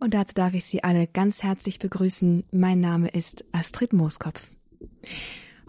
[0.00, 2.44] Und dazu darf ich Sie alle ganz herzlich begrüßen.
[2.52, 4.42] Mein Name ist Astrid Mooskopf.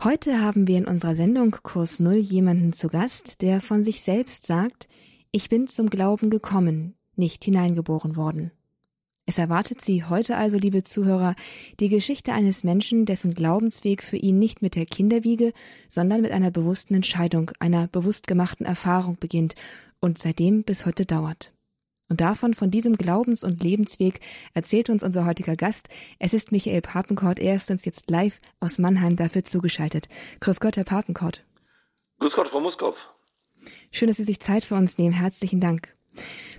[0.03, 4.45] Heute haben wir in unserer Sendung Kurs Null jemanden zu Gast, der von sich selbst
[4.45, 4.87] sagt,
[5.31, 8.51] ich bin zum Glauben gekommen, nicht hineingeboren worden.
[9.25, 11.35] Es erwartet Sie heute also, liebe Zuhörer,
[11.79, 15.53] die Geschichte eines Menschen, dessen Glaubensweg für ihn nicht mit der Kinderwiege,
[15.87, 19.55] sondern mit einer bewussten Entscheidung, einer bewusst gemachten Erfahrung beginnt
[19.99, 21.51] und seitdem bis heute dauert.
[22.09, 24.19] Und davon, von diesem Glaubens- und Lebensweg,
[24.53, 25.89] erzählt uns unser heutiger Gast.
[26.17, 27.39] Es ist Michael Papenkort.
[27.39, 30.07] Er ist uns jetzt live aus Mannheim dafür zugeschaltet.
[30.39, 31.45] Grüß Gott, Herr Papenkort.
[32.19, 32.97] Grüß Gott, Frau Muskopf.
[33.91, 35.13] Schön, dass Sie sich Zeit für uns nehmen.
[35.13, 35.95] Herzlichen Dank.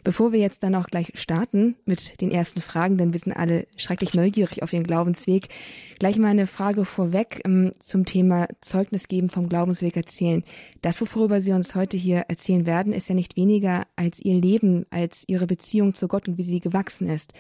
[0.03, 3.67] Bevor wir jetzt dann auch gleich starten mit den ersten Fragen, denn wir sind alle
[3.77, 5.49] schrecklich neugierig auf Ihren Glaubensweg,
[5.99, 10.43] gleich mal eine Frage vorweg ähm, zum Thema Zeugnis geben vom Glaubensweg erzählen.
[10.81, 14.87] Das, worüber Sie uns heute hier erzählen werden, ist ja nicht weniger als Ihr Leben,
[14.91, 17.35] als Ihre Beziehung zu Gott und wie sie gewachsen ist.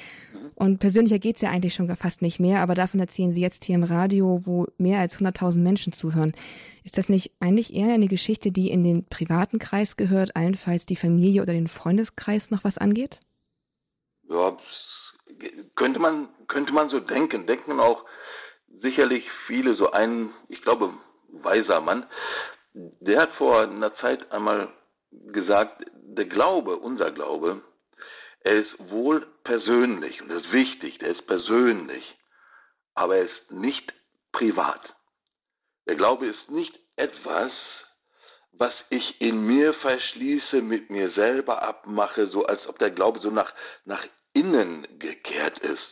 [0.55, 3.77] Und persönlicher geht's ja eigentlich schon fast nicht mehr, aber davon erzählen Sie jetzt hier
[3.77, 6.33] im Radio, wo mehr als 100.000 Menschen zuhören.
[6.85, 10.97] Ist das nicht eigentlich eher eine Geschichte, die in den privaten Kreis gehört, allenfalls die
[10.97, 13.21] Familie oder den Freundeskreis noch was angeht?
[14.29, 14.57] Ja,
[15.77, 17.47] könnte man, könnte man so denken.
[17.47, 18.05] Denken auch
[18.81, 20.95] sicherlich viele, so ein, ich glaube,
[21.29, 22.07] weiser Mann,
[22.73, 24.69] der hat vor einer Zeit einmal
[25.11, 27.63] gesagt, der Glaube, unser Glaube,
[28.41, 32.05] er ist wohl persönlich und das ist wichtig, der ist persönlich,
[32.95, 33.93] aber er ist nicht
[34.33, 34.81] privat.
[35.91, 37.51] Der Glaube ist nicht etwas,
[38.53, 43.29] was ich in mir verschließe, mit mir selber abmache, so als ob der Glaube so
[43.29, 43.53] nach,
[43.87, 45.83] nach innen gekehrt ist.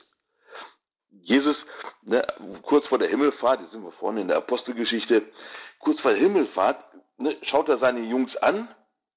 [1.10, 1.56] Jesus,
[2.02, 2.24] ne,
[2.62, 5.32] kurz vor der Himmelfahrt, jetzt sind wir vorne in der Apostelgeschichte,
[5.80, 6.80] kurz vor der Himmelfahrt,
[7.16, 8.72] ne, schaut er seine Jungs an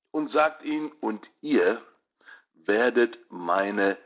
[0.10, 1.80] und sagt ihnen, und ihr
[2.56, 4.00] werdet meine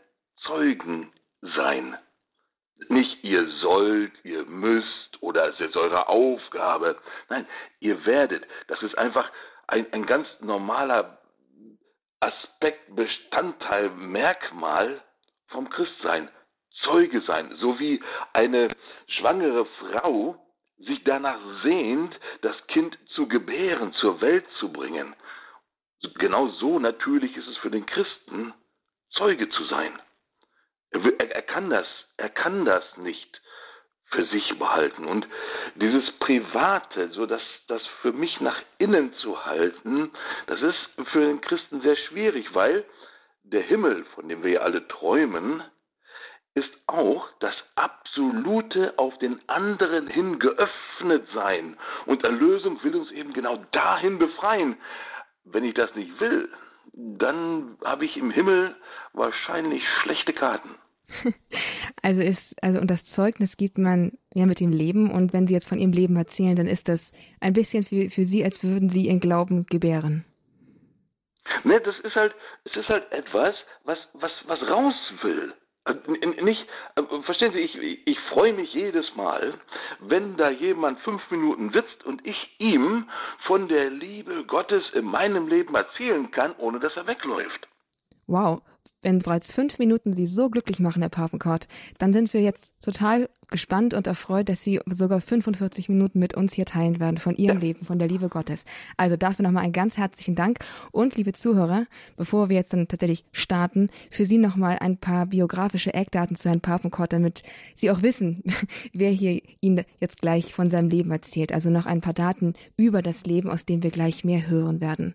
[0.45, 1.97] Zeugen sein.
[2.89, 6.97] Nicht ihr sollt, ihr müsst, oder es ist eure Aufgabe.
[7.29, 7.47] Nein,
[7.79, 8.45] ihr werdet.
[8.67, 9.29] Das ist einfach
[9.67, 11.19] ein, ein ganz normaler
[12.19, 15.01] Aspekt, Bestandteil, Merkmal
[15.47, 16.29] vom Christsein.
[16.83, 18.01] Zeuge sein, so wie
[18.33, 18.75] eine
[19.07, 20.35] schwangere Frau
[20.77, 25.15] sich danach sehnt, das Kind zu gebären, zur Welt zu bringen.
[26.15, 28.53] Genau so natürlich ist es für den Christen,
[29.11, 29.99] Zeuge zu sein.
[30.91, 31.01] Er,
[31.31, 31.87] er, kann das,
[32.17, 33.41] er kann das nicht
[34.11, 35.05] für sich behalten.
[35.05, 35.27] Und
[35.75, 40.11] dieses Private, so dass das für mich nach innen zu halten,
[40.47, 42.85] das ist für den Christen sehr schwierig, weil
[43.43, 45.63] der Himmel, von dem wir ja alle träumen,
[46.55, 51.77] ist auch das absolute auf den anderen hin geöffnet sein.
[52.05, 54.77] Und Erlösung will uns eben genau dahin befreien.
[55.43, 56.49] Wenn ich das nicht will,
[56.93, 58.75] dann habe ich im Himmel
[59.13, 60.75] wahrscheinlich schlechte Karten.
[62.01, 65.55] Also ist, also und das Zeugnis gibt man ja mit dem Leben und wenn Sie
[65.55, 68.89] jetzt von Ihrem Leben erzählen, dann ist das ein bisschen für, für Sie, als würden
[68.89, 70.23] Sie Ihren Glauben gebären.
[71.63, 73.55] Ne, das ist halt, es ist halt etwas,
[73.85, 75.53] was, was, was raus will.
[75.85, 76.61] Äh, nicht,
[76.95, 79.59] äh, verstehen Sie, ich, ich freue mich jedes Mal,
[79.99, 83.09] wenn da jemand fünf Minuten sitzt und ich ihm
[83.45, 87.67] von der Liebe Gottes in meinem Leben erzählen kann, ohne dass er wegläuft.
[88.27, 88.61] Wow,
[89.05, 91.67] wenn bereits fünf Minuten Sie so glücklich machen, Herr Papenkort,
[91.99, 96.53] dann sind wir jetzt total gespannt und erfreut, dass Sie sogar 45 Minuten mit uns
[96.55, 98.63] hier teilen werden von Ihrem Leben, von der Liebe Gottes.
[98.97, 100.57] Also dafür nochmal einen ganz herzlichen Dank
[100.91, 101.85] und liebe Zuhörer,
[102.17, 106.61] bevor wir jetzt dann tatsächlich starten, für Sie nochmal ein paar biografische Eckdaten zu Herrn
[106.61, 107.43] Papenkort, damit
[107.75, 108.43] Sie auch wissen,
[108.93, 111.51] wer hier Ihnen jetzt gleich von seinem Leben erzählt.
[111.51, 115.13] Also noch ein paar Daten über das Leben, aus dem wir gleich mehr hören werden.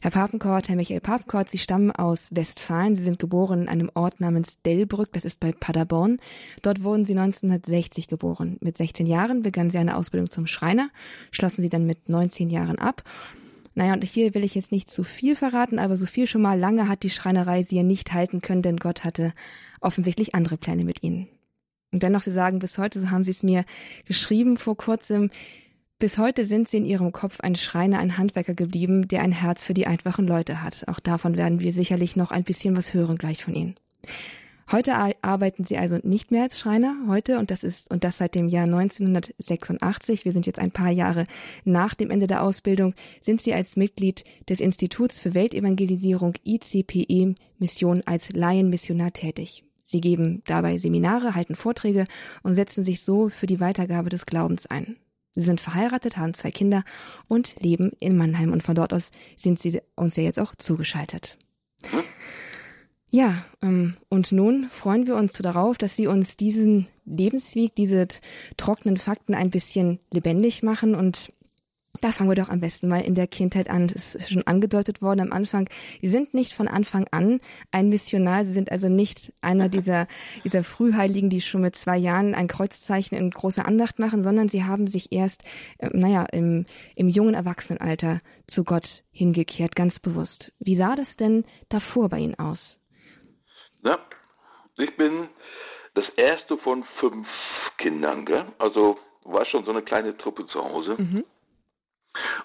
[0.00, 2.94] Herr Papenkort, Herr Michael Papenkort, Sie stammen aus Westfalen.
[2.94, 6.18] Sie sind geboren in einem Ort namens Delbrück, das ist bei Paderborn.
[6.62, 8.58] Dort wurden Sie 1960 geboren.
[8.60, 10.90] Mit 16 Jahren begannen Sie eine Ausbildung zum Schreiner,
[11.30, 13.02] schlossen Sie dann mit 19 Jahren ab.
[13.74, 16.58] Naja, und hier will ich jetzt nicht zu viel verraten, aber so viel schon mal
[16.58, 19.32] lange hat die Schreinerei Sie ja nicht halten können, denn Gott hatte
[19.80, 21.28] offensichtlich andere Pläne mit Ihnen.
[21.92, 23.64] Und dennoch, Sie sagen bis heute, so haben Sie es mir
[24.04, 25.30] geschrieben vor kurzem,
[25.98, 29.64] bis heute sind sie in ihrem Kopf ein Schreiner, ein Handwerker geblieben, der ein Herz
[29.64, 30.86] für die einfachen Leute hat.
[30.86, 33.74] Auch davon werden wir sicherlich noch ein bisschen was hören gleich von Ihnen.
[34.70, 34.92] Heute
[35.22, 38.48] arbeiten Sie also nicht mehr als Schreiner, heute, und das ist, und das seit dem
[38.48, 40.26] Jahr 1986.
[40.26, 41.24] Wir sind jetzt ein paar Jahre
[41.64, 48.02] nach dem Ende der Ausbildung, sind Sie als Mitglied des Instituts für Weltevangelisierung ICPE Mission
[48.04, 49.64] als Laienmissionar tätig.
[49.82, 52.04] Sie geben dabei Seminare, halten Vorträge
[52.42, 54.96] und setzen sich so für die Weitergabe des Glaubens ein.
[55.38, 56.82] Sie sind verheiratet, haben zwei Kinder
[57.28, 58.52] und leben in Mannheim.
[58.52, 61.38] Und von dort aus sind Sie uns ja jetzt auch zugeschaltet.
[63.10, 68.08] Ja, ähm, und nun freuen wir uns darauf, dass Sie uns diesen Lebensweg, diese
[68.56, 71.32] trockenen Fakten ein bisschen lebendig machen und
[72.00, 73.86] da fangen wir doch am besten mal in der Kindheit an.
[73.94, 75.68] Es ist schon angedeutet worden am Anfang.
[76.00, 77.40] Sie sind nicht von Anfang an
[77.72, 78.44] ein Missionar.
[78.44, 80.06] Sie sind also nicht einer dieser,
[80.44, 84.64] dieser Frühheiligen, die schon mit zwei Jahren ein Kreuzzeichen in großer Andacht machen, sondern sie
[84.64, 85.44] haben sich erst,
[85.78, 90.52] äh, naja, im, im jungen Erwachsenenalter zu Gott hingekehrt, ganz bewusst.
[90.58, 92.80] Wie sah das denn davor bei Ihnen aus?
[93.82, 93.98] Ja,
[94.76, 95.28] ich bin
[95.94, 97.26] das erste von fünf
[97.78, 98.46] Kindern, gell?
[98.58, 100.96] also war schon so eine kleine Truppe zu Hause.
[100.98, 101.24] Mhm.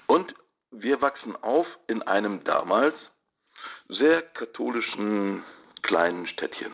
[0.07, 0.33] Und
[0.71, 2.95] wir wachsen auf in einem damals
[3.89, 5.43] sehr katholischen
[5.83, 6.73] kleinen Städtchen.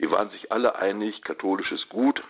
[0.00, 2.22] Die waren sich alle einig, katholisches Gut.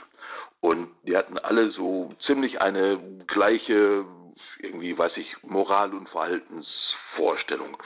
[0.60, 4.04] Und die hatten alle so ziemlich eine gleiche,
[4.60, 7.76] irgendwie, weiß ich, Moral- und Verhaltensvorstellung.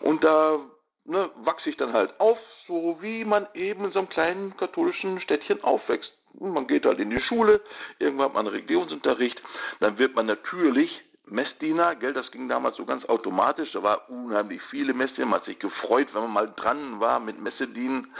[0.00, 0.58] Und da
[1.04, 5.20] ne, wachse ich dann halt auf, so wie man eben in so einem kleinen katholischen
[5.20, 6.10] Städtchen aufwächst.
[6.40, 7.60] Man geht halt in die Schule,
[8.00, 9.40] irgendwann hat man Religionsunterricht,
[9.78, 10.90] dann wird man natürlich
[11.26, 15.46] Messdiener, gell, das ging damals so ganz automatisch, da war unheimlich viele Messdiener, man hat
[15.46, 18.14] sich gefreut, wenn man mal dran war mit Messedienen.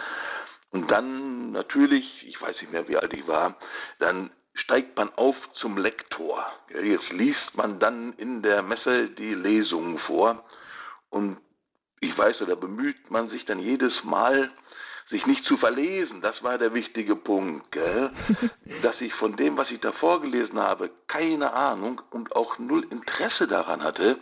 [0.71, 3.57] Und dann natürlich, ich weiß nicht mehr, wie alt ich war,
[4.01, 6.47] dann steigt man auf zum Lektor.
[6.71, 10.45] Jetzt liest man dann in der Messe die Lesungen vor.
[11.11, 11.39] Und
[12.01, 14.51] ich weiß, da bemüht man sich dann jedes Mal,
[15.11, 18.11] sich nicht zu verlesen, das war der wichtige Punkt, gell?
[18.83, 23.47] dass ich von dem, was ich da vorgelesen habe, keine Ahnung und auch null Interesse
[23.47, 24.19] daran hatte,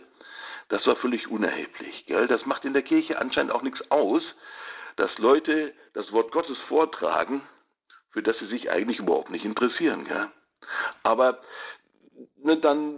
[0.69, 2.05] das war völlig unerheblich.
[2.05, 2.27] Gell?
[2.27, 4.23] Das macht in der Kirche anscheinend auch nichts aus,
[4.95, 7.41] dass Leute das Wort Gottes vortragen,
[8.11, 10.05] für das sie sich eigentlich überhaupt nicht interessieren.
[10.05, 10.29] Gell?
[11.03, 11.39] Aber
[12.37, 12.97] ne, dann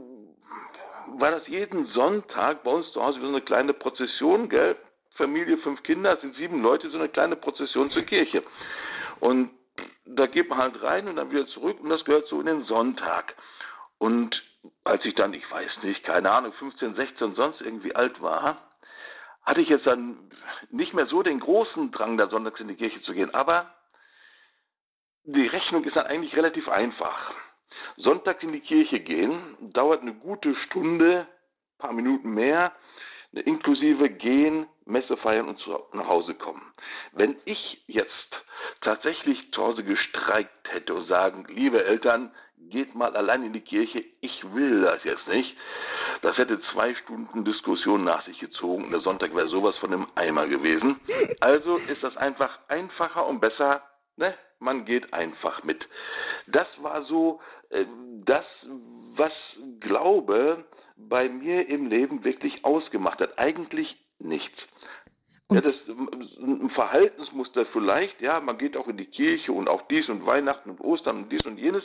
[1.17, 4.75] war das jeden Sonntag bei uns zu Hause wie so eine kleine Prozession, gell?
[5.15, 8.43] Familie, fünf Kinder, sind sieben Leute, so eine kleine Prozession zur Kirche.
[9.19, 9.51] Und
[10.05, 12.63] da geht man halt rein und dann wieder zurück und das gehört so in den
[12.65, 13.35] Sonntag.
[13.97, 14.41] Und
[14.83, 18.57] als ich dann, ich weiß nicht, keine Ahnung, 15, 16, sonst irgendwie alt war,
[19.43, 20.17] hatte ich jetzt dann
[20.69, 23.33] nicht mehr so den großen Drang, da sonntags in die Kirche zu gehen.
[23.33, 23.73] Aber
[25.23, 27.33] die Rechnung ist dann eigentlich relativ einfach.
[27.97, 31.27] Sonntags in die Kirche gehen dauert eine gute Stunde,
[31.77, 32.73] paar Minuten mehr,
[33.41, 36.61] inklusive gehen, Messe feiern und zu, nach Hause kommen.
[37.11, 38.09] Wenn ich jetzt
[38.81, 42.31] tatsächlich zu Hause gestreikt hätte und sagen, liebe Eltern,
[42.69, 45.55] geht mal allein in die Kirche, ich will das jetzt nicht,
[46.21, 48.89] das hätte zwei Stunden Diskussion nach sich gezogen.
[48.91, 50.99] Der Sonntag wäre sowas von einem Eimer gewesen.
[51.41, 53.81] Also ist das einfach einfacher und besser,
[54.15, 54.33] ne?
[54.59, 55.85] Man geht einfach mit.
[56.47, 57.85] Das war so äh,
[58.25, 58.45] das,
[59.15, 59.33] was
[59.81, 60.63] Glaube
[60.95, 63.37] bei mir im Leben wirklich ausgemacht hat.
[63.37, 64.57] Eigentlich nichts.
[65.51, 70.09] ja, das ein Verhaltensmuster vielleicht, ja, man geht auch in die Kirche und auch dies
[70.09, 71.83] und Weihnachten und Ostern und dies und jenes.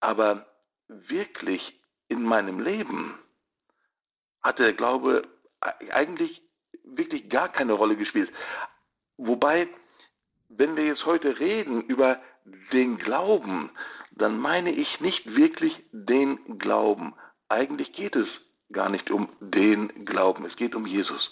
[0.00, 0.46] Aber
[0.88, 1.62] wirklich
[2.08, 3.18] in meinem Leben
[4.42, 5.26] hat der Glaube
[5.90, 6.42] eigentlich
[6.84, 8.30] wirklich gar keine Rolle gespielt.
[9.16, 9.68] Wobei,
[10.48, 12.20] wenn wir jetzt heute reden über
[12.72, 13.70] den Glauben,
[14.12, 17.14] dann meine ich nicht wirklich den Glauben.
[17.48, 18.26] Eigentlich geht es
[18.72, 21.30] gar nicht um den Glauben, es geht um Jesus.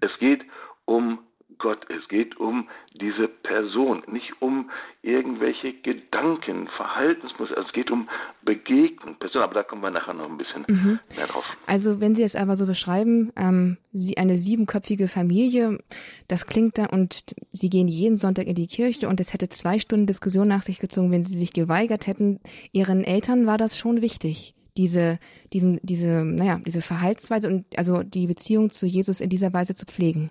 [0.00, 0.42] Es geht
[0.84, 1.18] um
[1.58, 4.70] Gott, es geht um diese Person, nicht um
[5.02, 8.08] irgendwelche Gedanken, Verhaltensmuster, es geht um
[8.42, 10.98] Begegnung, Person, aber da kommen wir nachher noch ein bisschen mhm.
[11.16, 11.44] mehr drauf.
[11.66, 15.78] Also wenn Sie es einfach so beschreiben, ähm, Sie eine siebenköpfige Familie,
[16.26, 19.78] das klingt da und Sie gehen jeden Sonntag in die Kirche und es hätte zwei
[19.78, 22.40] Stunden Diskussion nach sich gezogen, wenn Sie sich geweigert hätten.
[22.72, 25.18] Ihren Eltern war das schon wichtig diese,
[25.52, 29.86] diesen, diese, naja, diese Verhaltensweise und also die Beziehung zu Jesus in dieser Weise zu
[29.86, 30.30] pflegen?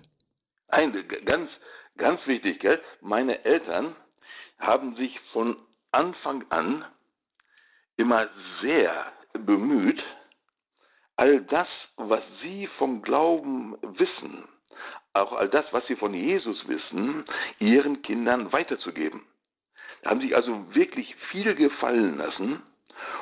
[0.68, 0.92] Ein,
[1.24, 1.50] ganz,
[1.96, 2.80] ganz wichtig, gell?
[3.00, 3.94] Meine Eltern
[4.58, 5.56] haben sich von
[5.90, 6.84] Anfang an
[7.96, 8.28] immer
[8.62, 10.02] sehr bemüht,
[11.16, 14.48] all das, was sie vom Glauben wissen,
[15.12, 17.24] auch all das, was sie von Jesus wissen,
[17.58, 19.22] ihren Kindern weiterzugeben.
[20.04, 22.62] Haben sich also wirklich viel gefallen lassen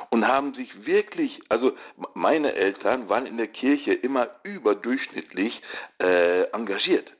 [0.09, 1.73] und haben sich wirklich, also
[2.13, 5.61] meine Eltern waren in der Kirche immer überdurchschnittlich
[5.99, 7.11] äh, engagiert.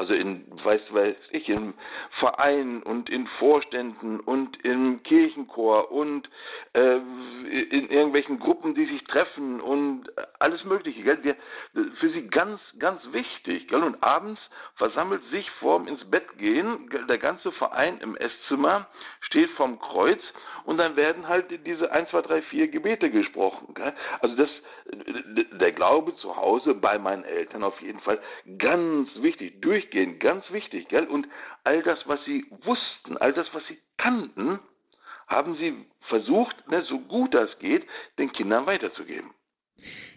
[0.00, 1.74] Also in, weiß, weiß ich, in
[2.20, 6.26] Vereinen und in Vorständen und im Kirchenchor und
[6.72, 11.02] äh, in irgendwelchen Gruppen, die sich treffen und alles Mögliche.
[11.02, 11.36] Gell?
[11.74, 13.68] Für sie ganz, ganz wichtig.
[13.68, 13.82] Gell?
[13.82, 14.40] Und abends
[14.76, 18.86] versammelt sich vorm ins Bett gehen, der ganze Verein im Esszimmer
[19.20, 20.20] steht vorm Kreuz
[20.64, 23.74] und dann werden halt diese 1, 2, 3, 4 Gebete gesprochen.
[23.74, 23.92] Gell?
[24.20, 24.48] Also das,
[25.34, 28.20] der Glaube zu Hause bei meinen Eltern auf jeden Fall
[28.58, 29.60] ganz wichtig.
[29.60, 31.06] Durch durchgehen, ganz wichtig, gell?
[31.06, 31.26] Und
[31.64, 34.58] all das, was sie wussten, all das, was sie kannten,
[35.26, 35.74] haben sie
[36.08, 37.86] versucht, ne, so gut das geht,
[38.18, 39.30] den Kindern weiterzugeben.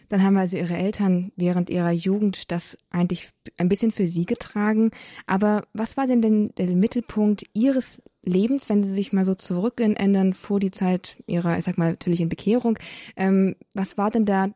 [0.10, 4.91] Dann haben also ihre Eltern während ihrer Jugend das eigentlich ein bisschen für sie getragen.
[5.27, 10.34] Aber was war denn, denn der Mittelpunkt ihres Lebens, wenn Sie sich mal so zurückändern
[10.34, 12.77] vor die Zeit Ihrer, ich sag mal, natürlich in Bekehrung?
[13.15, 14.50] Ähm, was war denn da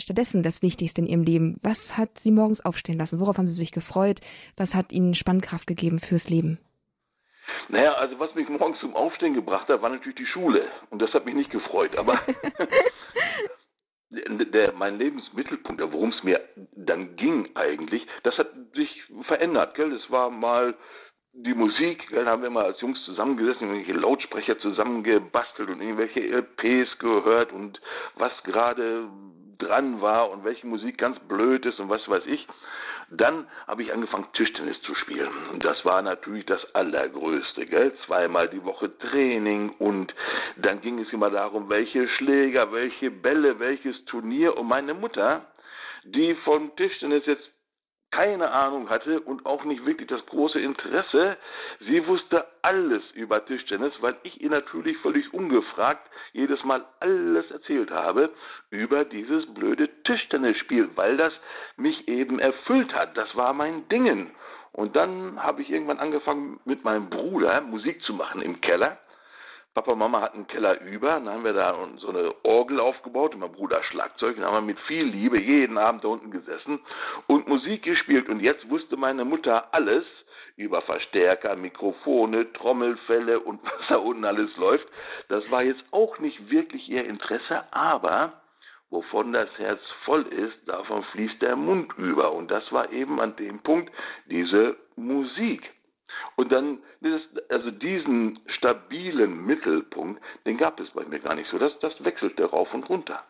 [0.00, 1.56] stattdessen das Wichtigste in Ihrem Leben?
[1.62, 3.20] Was hat Sie morgens aufstehen lassen?
[3.20, 4.20] Worauf haben Sie sich gefreut?
[4.56, 6.58] Was hat Ihnen Spannkraft gegeben fürs Leben?
[7.68, 10.66] Naja, also was mich morgens zum Aufstehen gebracht hat, war natürlich die Schule.
[10.90, 11.96] Und das hat mich nicht gefreut.
[11.98, 12.14] Aber
[14.10, 16.40] der, mein Lebensmittelpunkt, worum es mir
[16.72, 18.88] dann ging eigentlich, das hat sich
[19.26, 19.74] verändert.
[19.74, 19.90] Gell?
[19.90, 20.74] Das war mal
[21.32, 22.24] die Musik, gell?
[22.24, 27.80] da haben wir mal als Jungs zusammengesessen, irgendwelche Lautsprecher zusammengebastelt und irgendwelche LPs gehört und
[28.16, 29.08] was gerade
[29.58, 32.46] dran war und welche Musik ganz blöd ist und was weiß ich.
[33.10, 35.30] Dann habe ich angefangen, Tischtennis zu spielen.
[35.50, 37.92] Und das war natürlich das Allergrößte, gell?
[38.06, 40.14] Zweimal die Woche Training und
[40.56, 44.56] dann ging es immer darum, welche Schläger, welche Bälle, welches Turnier.
[44.58, 45.46] Und meine Mutter,
[46.04, 47.50] die vom Tischtennis jetzt
[48.10, 51.36] keine Ahnung hatte und auch nicht wirklich das große Interesse.
[51.80, 57.90] Sie wusste alles über Tischtennis, weil ich ihr natürlich völlig ungefragt jedes Mal alles erzählt
[57.90, 58.30] habe
[58.70, 61.32] über dieses blöde Tischtennisspiel, weil das
[61.76, 63.16] mich eben erfüllt hat.
[63.16, 64.30] Das war mein Dingen.
[64.72, 68.98] Und dann habe ich irgendwann angefangen mit meinem Bruder Musik zu machen im Keller.
[69.78, 73.34] Papa und Mama hatten einen Keller über, dann haben wir da so eine Orgel aufgebaut
[73.34, 76.80] und mein Bruder Schlagzeug, dann haben wir mit viel Liebe jeden Abend da unten gesessen
[77.28, 80.04] und Musik gespielt und jetzt wusste meine Mutter alles
[80.56, 84.88] über Verstärker, Mikrofone, Trommelfälle und was da unten alles läuft.
[85.28, 88.32] Das war jetzt auch nicht wirklich ihr Interesse, aber
[88.90, 93.36] wovon das Herz voll ist, davon fließt der Mund über und das war eben an
[93.36, 93.92] dem Punkt
[94.26, 95.70] diese Musik.
[96.36, 96.78] Und dann,
[97.48, 101.58] also diesen stabilen Mittelpunkt, den gab es bei mir gar nicht so.
[101.58, 103.22] Das, das wechselte rauf und runter.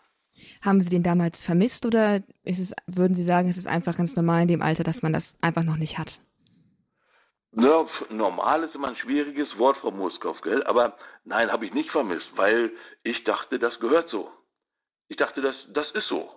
[0.63, 4.17] Haben Sie den damals vermisst oder ist es, würden Sie sagen, es ist einfach ganz
[4.17, 6.21] normal in dem Alter, dass man das einfach noch nicht hat?
[7.53, 10.63] Ja, normal ist immer ein schwieriges Wort, Frau Moskow, gell?
[10.65, 12.71] Aber nein, habe ich nicht vermisst, weil
[13.03, 14.31] ich dachte, das gehört so.
[15.09, 16.31] Ich dachte, das, das ist so.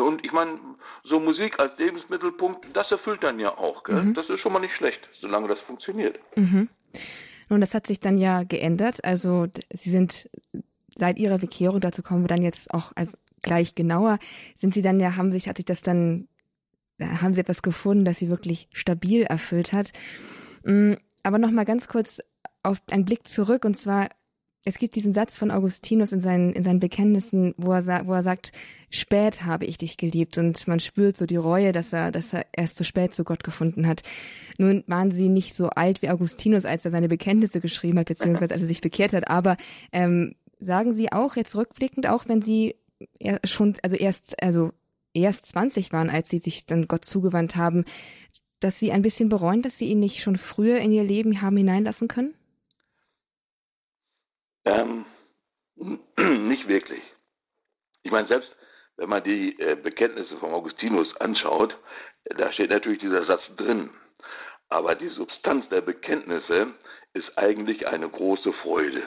[0.00, 0.58] Und ich meine,
[1.04, 3.84] so Musik als Lebensmittelpunkt, das erfüllt dann ja auch.
[3.84, 4.02] Gell?
[4.02, 4.14] Mhm.
[4.14, 6.18] Das ist schon mal nicht schlecht, solange das funktioniert.
[6.36, 6.68] Mhm.
[7.48, 9.04] Nun, das hat sich dann ja geändert.
[9.04, 10.28] Also Sie sind
[10.94, 14.18] seit Ihrer Bekehrung, dazu kommen wir dann jetzt auch als gleich genauer,
[14.56, 16.28] sind Sie dann ja, haben sich, hat sich das dann,
[17.00, 19.92] haben Sie etwas gefunden, das Sie wirklich stabil erfüllt hat.
[20.64, 22.20] Mm, aber nochmal ganz kurz
[22.62, 24.08] auf einen Blick zurück und zwar
[24.64, 28.22] es gibt diesen Satz von Augustinus in seinen, in seinen Bekenntnissen, wo er, wo er
[28.22, 28.52] sagt,
[28.90, 32.46] spät habe ich dich geliebt und man spürt so die Reue, dass er, dass er
[32.52, 34.02] erst so spät zu Gott gefunden hat.
[34.58, 38.52] Nun waren sie nicht so alt wie Augustinus, als er seine Bekenntnisse geschrieben hat, beziehungsweise
[38.52, 39.56] als er sich bekehrt hat, aber
[39.92, 42.74] ähm, sagen Sie auch jetzt rückblickend, auch wenn Sie
[43.44, 44.72] schon, also erst, also
[45.14, 47.84] erst 20 waren, als Sie sich dann Gott zugewandt haben,
[48.60, 51.56] dass Sie ein bisschen bereuen, dass Sie ihn nicht schon früher in Ihr Leben haben
[51.56, 52.34] hineinlassen können?
[54.68, 55.06] Ähm,
[56.48, 57.02] nicht wirklich.
[58.02, 58.50] Ich meine, selbst
[58.96, 61.74] wenn man die äh, Bekenntnisse von Augustinus anschaut,
[62.24, 63.90] da steht natürlich dieser Satz drin.
[64.68, 66.74] Aber die Substanz der Bekenntnisse
[67.14, 69.02] ist eigentlich eine große Freude.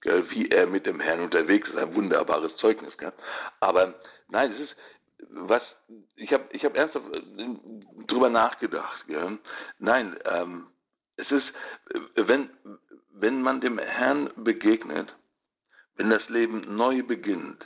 [0.00, 0.30] Gell?
[0.30, 2.96] Wie er mit dem Herrn unterwegs ist, ein wunderbares Zeugnis.
[2.96, 3.12] Gell?
[3.60, 3.94] Aber
[4.28, 4.76] nein, es ist,
[5.30, 5.62] was,
[6.16, 7.48] ich habe ich hab ernsthaft äh,
[8.06, 9.06] drüber nachgedacht.
[9.06, 9.38] Gell?
[9.78, 10.66] Nein, ähm,
[11.16, 11.46] es ist,
[11.90, 12.50] äh, wenn,
[13.14, 15.12] wenn man dem Herrn begegnet,
[15.96, 17.64] wenn das Leben neu beginnt,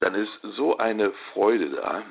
[0.00, 2.02] dann ist so eine Freude da,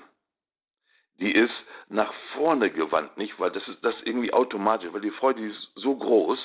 [1.20, 1.54] die ist
[1.90, 3.40] nach vorne gewandt, nicht?
[3.40, 6.40] Weil das ist das irgendwie automatisch, weil die Freude ist so groß,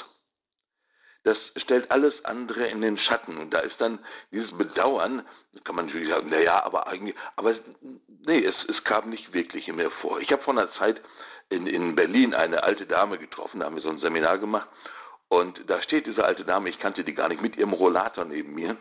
[1.24, 3.38] das stellt alles andere in den Schatten.
[3.38, 3.98] Und da ist dann
[4.30, 5.26] dieses Bedauern,
[5.64, 7.54] kann man natürlich sagen, naja, aber eigentlich, aber
[8.26, 10.20] nee, es, es kam nicht wirklich mehr vor.
[10.20, 11.00] Ich habe vor einer Zeit
[11.48, 14.68] in, in Berlin eine alte Dame getroffen, da haben wir so ein Seminar gemacht
[15.28, 18.54] und da steht diese alte Dame, ich kannte die gar nicht, mit ihrem Rollator neben
[18.54, 18.76] mir.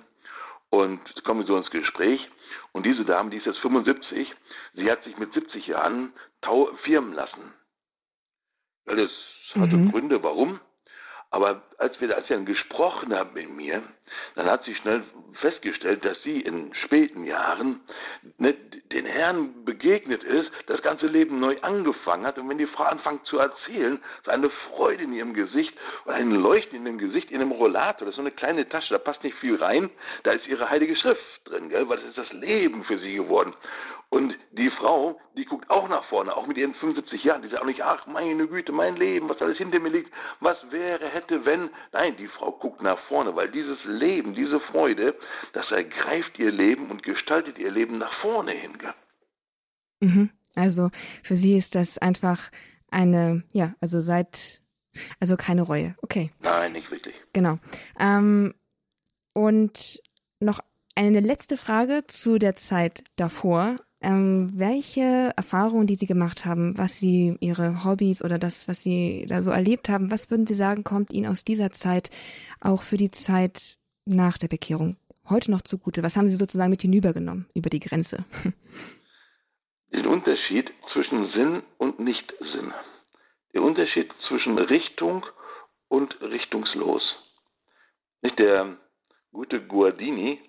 [0.69, 2.21] Und kommen wir so ins Gespräch.
[2.71, 4.33] Und diese Dame, die ist jetzt 75,
[4.73, 6.13] sie hat sich mit 70 Jahren
[6.83, 7.53] firmen lassen.
[8.85, 9.11] Das
[9.55, 9.91] hatte mhm.
[9.91, 10.59] Gründe, warum.
[11.29, 13.83] Aber als wir, wir dann gesprochen haben mit mir,
[14.35, 15.03] dann hat sie schnell
[15.41, 17.81] festgestellt, dass sie in späten Jahren
[18.37, 18.53] ne,
[18.91, 22.37] den Herrn begegnet ist, das ganze Leben neu angefangen hat.
[22.39, 25.73] Und wenn die Frau anfängt zu erzählen, so eine Freude in ihrem Gesicht
[26.05, 28.93] und ein Leuchten in dem Gesicht, in einem Rollator, das ist so eine kleine Tasche,
[28.93, 29.89] da passt nicht viel rein,
[30.23, 31.87] da ist ihre heilige Schrift drin, gell?
[31.87, 33.53] weil das ist das Leben für sie geworden.
[34.09, 37.41] Und die Frau, die guckt auch nach vorne, auch mit ihren 75 Jahren.
[37.41, 40.55] Die sagt auch nicht, ach meine Güte, mein Leben, was alles hinter mir liegt, was
[40.71, 41.66] wäre, hätte, wenn.
[41.91, 45.15] Nein, die Frau guckt nach vorne, weil dieses Leben, diese Freude,
[45.53, 48.77] das ergreift ihr Leben und gestaltet ihr Leben nach vorne hin.
[49.99, 50.29] Mhm.
[50.55, 50.89] Also
[51.23, 52.49] für sie ist das einfach
[52.89, 54.61] eine, ja, also seit,
[55.19, 55.95] also keine Reue.
[56.01, 56.31] Okay.
[56.41, 57.15] Nein, nicht wirklich.
[57.33, 57.59] Genau.
[57.99, 58.53] Ähm,
[59.33, 60.01] und
[60.39, 60.59] noch
[60.95, 63.75] eine letzte Frage zu der Zeit davor.
[63.99, 69.25] Ähm, welche Erfahrungen, die Sie gemacht haben, was Sie, Ihre Hobbys oder das, was Sie
[69.27, 72.11] da so erlebt haben, was würden Sie sagen, kommt Ihnen aus dieser Zeit
[72.61, 74.97] auch für die Zeit nach der Bekehrung
[75.29, 76.03] heute noch zugute?
[76.03, 78.25] Was haben Sie sozusagen mit hinübergenommen über die Grenze?
[79.91, 82.73] Den Unterschied zwischen Sinn und Nichtsinn.
[83.53, 85.25] Der Unterschied zwischen Richtung
[85.87, 87.01] und richtungslos.
[88.21, 88.77] Nicht der
[89.31, 90.39] gute Guardini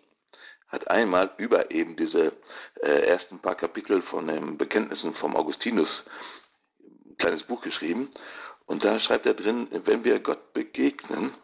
[0.68, 2.32] hat einmal über eben diese
[2.82, 5.88] äh, ersten paar Kapitel von den Bekenntnissen vom Augustinus
[6.80, 8.10] ein kleines Buch geschrieben.
[8.66, 11.34] Und da schreibt er drin, wenn wir Gott begegnen,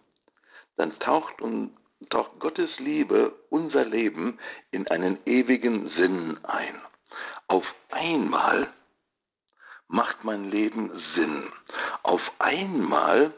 [0.77, 1.75] dann taucht, und,
[2.11, 4.39] taucht Gottes Liebe unser Leben
[4.71, 6.75] in einen ewigen Sinn ein.
[7.49, 8.69] Auf einmal
[9.89, 11.45] macht mein Leben Sinn.
[12.03, 13.33] Auf einmal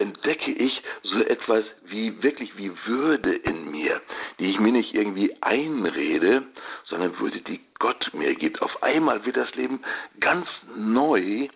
[0.00, 4.00] entdecke ich so etwas wie wirklich wie Würde in mir,
[4.38, 6.44] die ich mir nicht irgendwie einrede,
[6.84, 8.62] sondern Würde, die Gott mir gibt.
[8.62, 9.82] Auf einmal wird das Leben
[10.20, 11.48] ganz neu,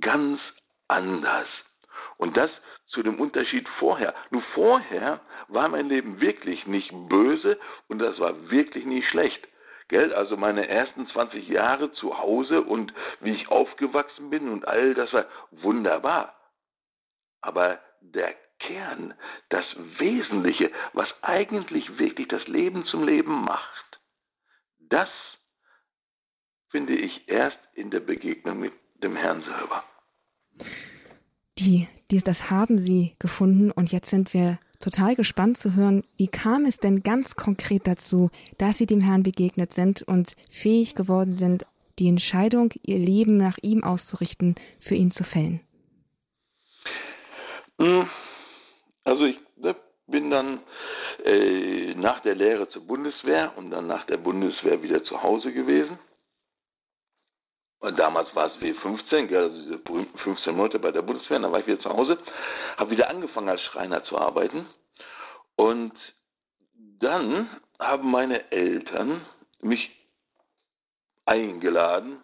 [0.00, 0.40] ganz
[0.88, 1.48] anders.
[2.16, 2.50] Und das
[2.88, 4.14] zu dem Unterschied vorher.
[4.30, 9.46] Nur vorher war mein Leben wirklich nicht böse und das war wirklich nicht schlecht.
[9.88, 10.12] Gell?
[10.12, 15.12] Also meine ersten 20 Jahre zu Hause und wie ich aufgewachsen bin und all das
[15.12, 16.34] war wunderbar.
[17.40, 19.14] Aber der Kern,
[19.48, 19.64] das
[19.98, 24.00] Wesentliche, was eigentlich wirklich das Leben zum Leben macht,
[24.78, 25.08] das
[26.70, 29.84] finde ich erst in der Begegnung mit dem Herrn selber.
[31.58, 36.28] Die, die, das haben Sie gefunden und jetzt sind wir total gespannt zu hören, wie
[36.28, 41.32] kam es denn ganz konkret dazu, dass Sie dem Herrn begegnet sind und fähig geworden
[41.32, 41.66] sind,
[41.98, 45.60] die Entscheidung, Ihr Leben nach ihm auszurichten, für ihn zu fällen?
[47.80, 48.10] Hm,
[49.04, 49.74] also ich ne,
[50.06, 50.60] bin dann
[51.24, 55.98] äh, nach der Lehre zur Bundeswehr und dann nach der Bundeswehr wieder zu Hause gewesen.
[57.78, 61.60] Und damals war es W15, also diese berühmten 15 Monate bei der Bundeswehr, dann war
[61.60, 62.18] ich wieder zu Hause,
[62.76, 64.66] habe wieder angefangen als Schreiner zu arbeiten.
[65.56, 65.94] Und
[66.98, 69.24] dann haben meine Eltern
[69.62, 69.90] mich
[71.24, 72.22] eingeladen,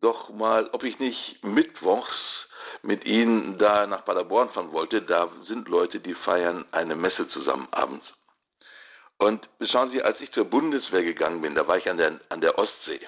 [0.00, 2.39] doch mal, ob ich nicht mittwochs
[2.82, 7.68] mit ihnen da nach Paderborn fahren wollte, da sind Leute, die feiern eine Messe zusammen
[7.70, 8.06] abends.
[9.18, 12.40] Und schauen Sie, als ich zur Bundeswehr gegangen bin, da war ich an der, an
[12.40, 13.06] der Ostsee,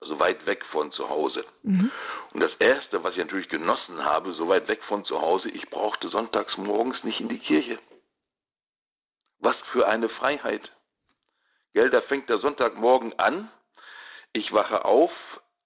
[0.00, 1.44] also weit weg von zu Hause.
[1.62, 1.90] Mhm.
[2.32, 5.68] Und das Erste, was ich natürlich genossen habe, so weit weg von zu Hause, ich
[5.70, 7.80] brauchte sonntags morgens nicht in die Kirche.
[9.40, 10.70] Was für eine Freiheit.
[11.72, 13.50] Gell, da fängt der Sonntagmorgen an,
[14.32, 15.10] ich wache auf,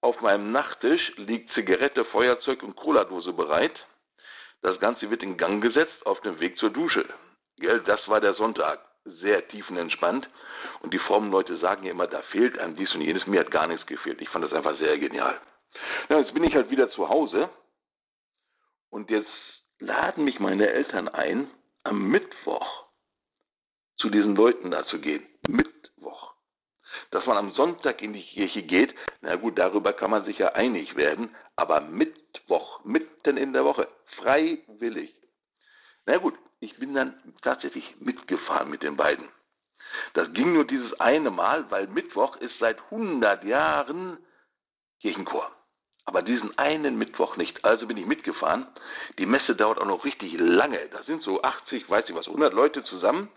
[0.01, 3.73] auf meinem Nachttisch liegt Zigarette, Feuerzeug und Cola-Dose bereit.
[4.61, 7.05] Das Ganze wird in Gang gesetzt auf dem Weg zur Dusche.
[7.57, 8.79] Gell, das war der Sonntag.
[9.05, 10.27] Sehr tiefenentspannt.
[10.81, 13.25] Und die frommen Leute sagen ja immer, da fehlt einem dies und jenes.
[13.27, 14.21] Mir hat gar nichts gefehlt.
[14.21, 15.39] Ich fand das einfach sehr genial.
[16.09, 17.49] Ja, jetzt bin ich halt wieder zu Hause.
[18.89, 19.29] Und jetzt
[19.79, 21.49] laden mich meine Eltern ein,
[21.83, 22.85] am Mittwoch
[23.97, 25.25] zu diesen Leuten da zu gehen.
[25.47, 26.33] Mittwoch
[27.11, 30.49] dass man am Sonntag in die Kirche geht, na gut, darüber kann man sich ja
[30.49, 35.13] einig werden, aber Mittwoch, mitten in der Woche, freiwillig.
[36.05, 39.27] Na gut, ich bin dann tatsächlich mitgefahren mit den beiden.
[40.13, 44.17] Das ging nur dieses eine Mal, weil Mittwoch ist seit 100 Jahren
[45.01, 45.51] Kirchenchor.
[46.05, 47.63] Aber diesen einen Mittwoch nicht.
[47.63, 48.67] Also bin ich mitgefahren.
[49.19, 50.79] Die Messe dauert auch noch richtig lange.
[50.89, 53.29] Da sind so 80, weiß ich was, 100 Leute zusammen.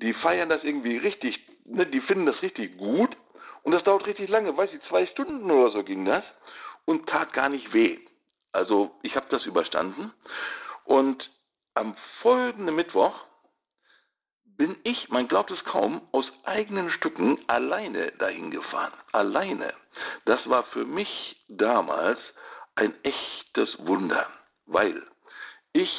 [0.00, 3.16] Die feiern das irgendwie richtig ne, die finden das richtig gut
[3.62, 6.24] und das dauert richtig lange, weiß ich, zwei Stunden oder so ging das
[6.84, 7.98] und tat gar nicht weh.
[8.52, 10.12] Also ich habe das überstanden
[10.84, 11.28] und
[11.74, 13.14] am folgenden Mittwoch
[14.56, 18.92] bin ich, man glaubt es kaum, aus eigenen Stücken alleine dahin gefahren.
[19.12, 19.74] Alleine.
[20.24, 21.08] Das war für mich
[21.48, 22.18] damals
[22.76, 24.28] ein echtes Wunder,
[24.66, 25.02] weil
[25.72, 25.90] ich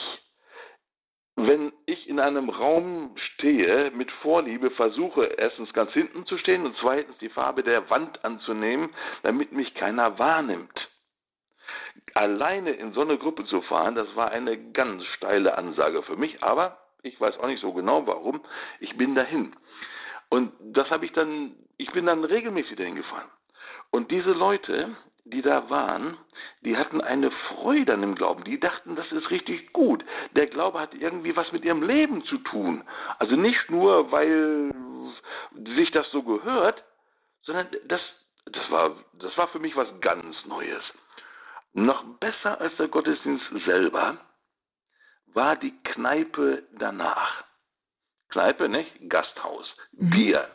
[1.35, 6.75] wenn ich in einem Raum stehe, mit Vorliebe versuche, erstens ganz hinten zu stehen und
[6.77, 8.93] zweitens die Farbe der Wand anzunehmen,
[9.23, 10.89] damit mich keiner wahrnimmt.
[12.13, 16.41] Alleine in so eine Gruppe zu fahren, das war eine ganz steile Ansage für mich,
[16.41, 18.41] aber ich weiß auch nicht so genau warum,
[18.79, 19.55] ich bin dahin.
[20.29, 23.29] Und das habe ich dann ich bin dann regelmäßig dahin gefahren.
[23.91, 24.95] Und diese Leute,
[25.25, 26.17] die da waren,
[26.61, 28.43] die hatten eine Freude an dem Glauben.
[28.43, 30.03] Die dachten, das ist richtig gut.
[30.35, 32.83] Der Glaube hat irgendwie was mit ihrem Leben zu tun.
[33.17, 34.71] Also nicht nur, weil
[35.75, 36.83] sich das so gehört,
[37.43, 38.01] sondern das,
[38.45, 40.83] das, war, das war für mich was ganz Neues.
[41.73, 44.17] Noch besser als der Gottesdienst selber
[45.33, 47.43] war die Kneipe danach.
[48.29, 48.91] Kneipe, nicht?
[49.09, 49.67] Gasthaus.
[49.93, 50.09] Mhm.
[50.09, 50.49] Bier.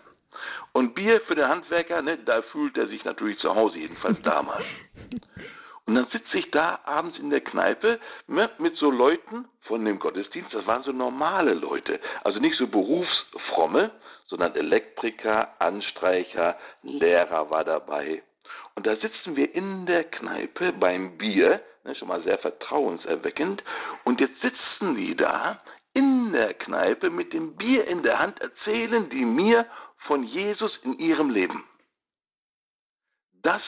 [0.73, 4.65] Und Bier für den Handwerker, ne, da fühlt er sich natürlich zu Hause, jedenfalls damals.
[5.87, 9.99] Und dann sitze ich da abends in der Kneipe ne, mit so Leuten von dem
[9.99, 13.91] Gottesdienst, das waren so normale Leute, also nicht so berufsfromme,
[14.27, 18.23] sondern Elektriker, Anstreicher, Lehrer war dabei.
[18.77, 23.63] Und da sitzen wir in der Kneipe beim Bier, ne, schon mal sehr vertrauenserweckend,
[24.05, 25.61] und jetzt sitzen die da
[25.93, 29.67] in der Kneipe mit dem Bier in der Hand, erzählen die mir
[30.07, 31.65] von Jesus in ihrem Leben.
[33.43, 33.63] Das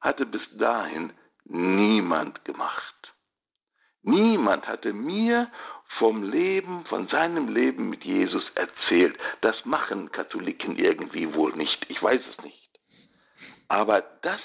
[0.00, 1.12] hatte bis dahin
[1.44, 2.94] niemand gemacht.
[4.02, 5.50] Niemand hatte mir
[5.98, 9.18] vom Leben, von seinem Leben mit Jesus erzählt.
[9.42, 11.84] Das machen Katholiken irgendwie wohl nicht.
[11.88, 12.80] Ich weiß es nicht.
[13.68, 14.40] Aber das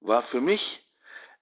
[0.00, 0.60] war für mich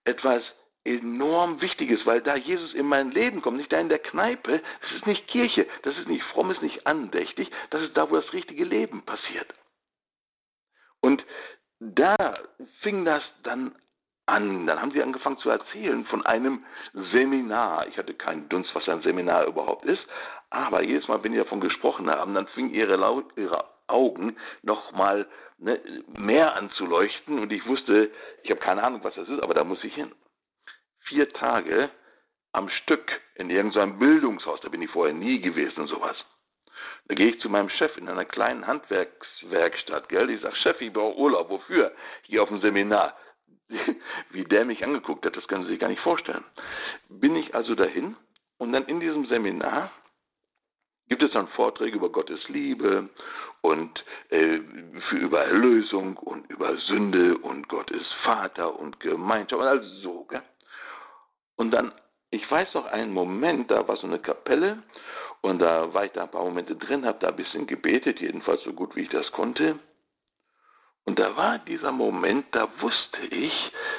[0.05, 0.43] etwas
[0.85, 4.93] enorm Wichtiges, weil da Jesus in mein Leben kommt, nicht da in der Kneipe, das
[4.93, 8.33] ist nicht Kirche, das ist nicht fromm, ist nicht andächtig, das ist da, wo das
[8.33, 9.53] richtige Leben passiert.
[11.01, 11.25] Und
[11.79, 12.39] da
[12.83, 13.75] fing das dann
[14.27, 14.67] an.
[14.67, 16.65] Dann haben sie angefangen zu erzählen von einem
[17.13, 17.89] Seminar.
[17.89, 20.03] Ich hatte keinen Dunst, was ein Seminar überhaupt ist,
[20.51, 25.27] aber jedes Mal, wenn sie davon gesprochen haben, dann fingen ihre, ihre Augen nochmal
[25.59, 25.81] ne,
[26.17, 28.11] mehr an zu leuchten und ich wusste,
[28.43, 30.13] ich habe keine Ahnung, was das ist, aber da muss ich hin
[31.09, 31.91] vier Tage
[32.53, 36.17] am Stück in irgendeinem Bildungshaus, da bin ich vorher nie gewesen und sowas.
[37.09, 40.31] Da gehe ich zu meinem Chef in einer kleinen Handwerkswerkstatt, gell?
[40.31, 41.51] Ich sage, Chef, ich brauche Urlaub.
[41.51, 41.93] Wofür?
[42.23, 43.17] Hier auf dem Seminar.
[44.31, 46.45] Wie der mich angeguckt hat, das können Sie sich gar nicht vorstellen.
[47.09, 48.17] Bin ich also dahin
[48.59, 49.91] und dann in diesem Seminar
[51.09, 53.09] gibt es dann Vorträge über Gottes Liebe
[53.61, 54.61] und äh,
[55.09, 60.25] für über Erlösung und über Sünde und Gottes Vater und Gemeinschaft und alles so.
[60.25, 60.43] Gell?
[61.57, 61.93] Und dann,
[62.31, 64.83] ich weiß noch einen Moment, da war so eine Kapelle
[65.41, 68.63] und da war ich da ein paar Momente drin, habe da ein bisschen gebetet, jedenfalls
[68.63, 69.79] so gut wie ich das konnte.
[71.05, 73.53] Und da war dieser Moment, da wusste ich,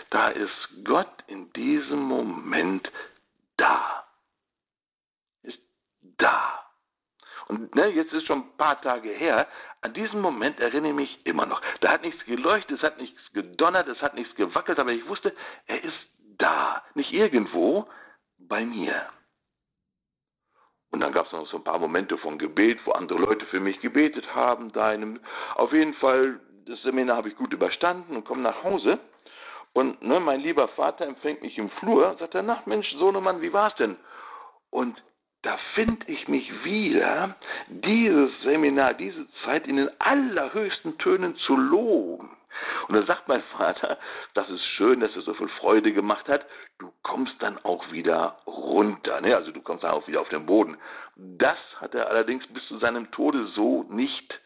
[0.10, 2.90] da ist Gott in diesem Moment
[3.58, 4.06] da.
[5.42, 5.60] Ist
[6.18, 6.64] da.
[7.48, 9.48] Und ne, jetzt ist schon ein paar Tage her,
[9.82, 11.62] an diesen Moment erinnere ich mich immer noch.
[11.82, 15.36] Da hat nichts geleuchtet, es hat nichts gedonnert, es hat nichts gewackelt, aber ich wusste,
[15.68, 15.94] er ist
[16.38, 17.88] da, nicht irgendwo,
[18.38, 19.08] bei mir.
[20.92, 23.60] Und dann gab es noch so ein paar Momente von Gebet, wo andere Leute für
[23.60, 24.72] mich gebetet haben.
[24.74, 25.20] Da einem,
[25.56, 29.00] auf jeden Fall, das Seminar habe ich gut überstanden und komme nach Hause.
[29.74, 33.54] Und ne, mein lieber Vater empfängt mich im Flur und sagt, ach Mensch, Sohnemann, wie
[33.54, 33.98] war's denn?
[34.70, 35.02] Und
[35.42, 37.36] da finde ich mich wieder,
[37.68, 42.38] dieses Seminar, diese Zeit in den allerhöchsten Tönen zu loben.
[42.88, 43.98] Und da sagt mein Vater,
[44.34, 46.46] das ist schön, dass er so viel Freude gemacht hat.
[46.80, 49.22] Du kommst dann auch wieder runter.
[49.22, 49.36] Ne?
[49.36, 50.78] Also du kommst dann auch wieder auf den Boden.
[51.16, 54.40] Das hat er allerdings bis zu seinem Tode so nicht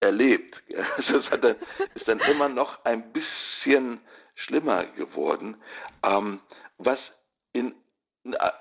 [0.00, 0.54] erlebt.
[1.08, 1.56] Das dann,
[1.94, 4.00] ist dann immer noch ein bisschen
[4.34, 5.56] schlimmer geworden.
[6.02, 6.40] Ähm,
[6.78, 6.98] was
[7.52, 7.74] in,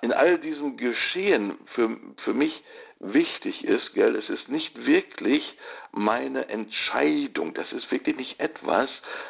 [0.02, 2.54] in all diesem Geschehen für, für mich
[3.04, 5.44] wichtig ist, gell, es ist nicht wirklich
[5.92, 8.90] meine Entscheidung, das ist wirklich nicht etwas,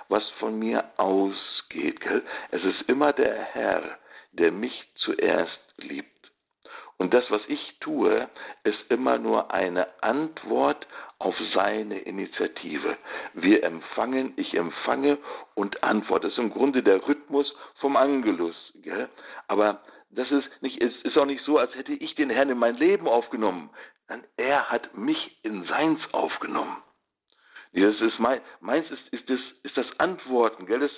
[0.10, 2.24] was von mir ausgeht, gell.
[2.52, 3.98] Es ist immer der Herr,
[4.34, 6.10] der mich zuerst liebt.
[6.98, 8.30] Und das, was ich tue,
[8.64, 10.88] ist immer nur eine Antwort
[11.20, 12.98] auf seine Initiative.
[13.34, 15.18] Wir empfangen, ich empfange
[15.56, 16.28] und antworte.
[16.28, 18.56] Das ist im Grunde der Rhythmus vom Angelus.
[18.76, 19.10] Gell?
[19.48, 19.82] Aber
[20.16, 22.78] das ist nicht, es ist auch nicht so, als hätte ich den Herrn in mein
[22.78, 23.70] Leben aufgenommen.
[24.08, 26.78] Nein, er hat mich in seins aufgenommen.
[27.74, 30.80] Das ist mein, meins ist, ist, das, ist das Antworten, gell?
[30.80, 30.92] Das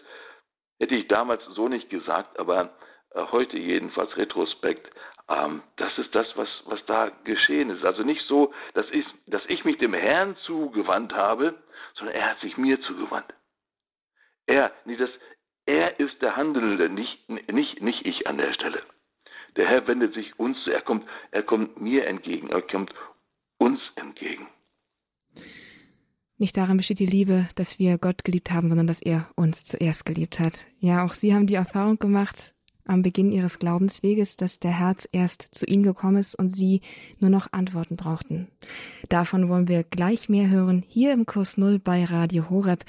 [0.80, 2.76] hätte ich damals so nicht gesagt, aber
[3.12, 4.90] äh, heute jedenfalls Retrospekt,
[5.30, 7.86] ähm, das ist das, was, was da geschehen ist.
[7.86, 11.56] Also nicht so, dass ich, dass ich mich dem Herrn zugewandt habe,
[11.96, 13.34] sondern er hat sich mir zugewandt.
[14.46, 15.10] Er, nee, das,
[15.66, 18.84] er ist der Handelnde, nicht, nicht, nicht ich an der Stelle.
[19.56, 22.94] Der Herr wendet sich uns, er kommt, er kommt mir entgegen, er kommt
[23.58, 24.48] uns entgegen.
[26.38, 30.06] Nicht darin besteht die Liebe, dass wir Gott geliebt haben, sondern dass er uns zuerst
[30.06, 30.66] geliebt hat.
[30.80, 32.54] Ja, auch Sie haben die Erfahrung gemacht,
[32.86, 36.82] am Beginn ihres Glaubensweges, dass der Herz erst zu ihnen gekommen ist und sie
[37.20, 38.48] nur noch Antworten brauchten.
[39.10, 42.86] Davon wollen wir gleich mehr hören, hier im Kurs Null bei Radio Horeb.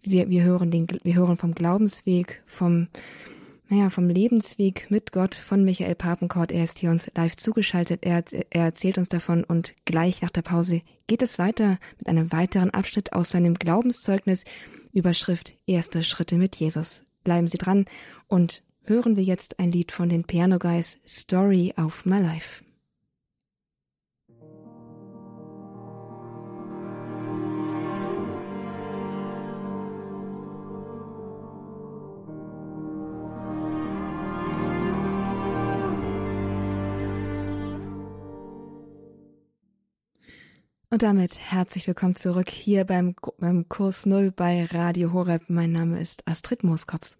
[0.00, 2.88] Wir, wir, hören, den, wir hören vom Glaubensweg, vom,
[3.68, 6.52] naja, vom Lebensweg mit Gott von Michael Papenkort.
[6.52, 8.02] Er ist hier uns live zugeschaltet.
[8.02, 12.30] Er, er erzählt uns davon und gleich nach der Pause geht es weiter mit einem
[12.30, 14.44] weiteren Abschnitt aus seinem Glaubenszeugnis.
[14.92, 17.04] Überschrift Erste Schritte mit Jesus.
[17.24, 17.86] Bleiben Sie dran
[18.28, 22.63] und hören wir jetzt ein Lied von den Piano Guys Story of My Life.
[40.90, 45.44] Und damit herzlich willkommen zurück hier beim, beim Kurs Null bei Radio Horeb.
[45.48, 47.16] Mein Name ist Astrid Mooskopf.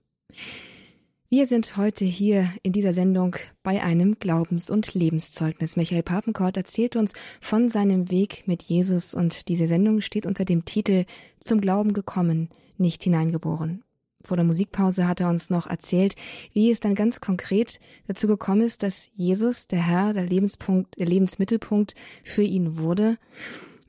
[1.28, 5.76] Wir sind heute hier in dieser Sendung bei einem Glaubens- und Lebenszeugnis.
[5.76, 10.64] Michael Papenkort erzählt uns von seinem Weg mit Jesus und diese Sendung steht unter dem
[10.64, 11.06] Titel
[11.40, 13.82] Zum Glauben gekommen, nicht hineingeboren.
[14.24, 16.16] Vor der Musikpause hat er uns noch erzählt,
[16.52, 21.06] wie es dann ganz konkret dazu gekommen ist, dass Jesus, der Herr, der Lebenspunkt, der
[21.06, 23.18] Lebensmittelpunkt für ihn wurde.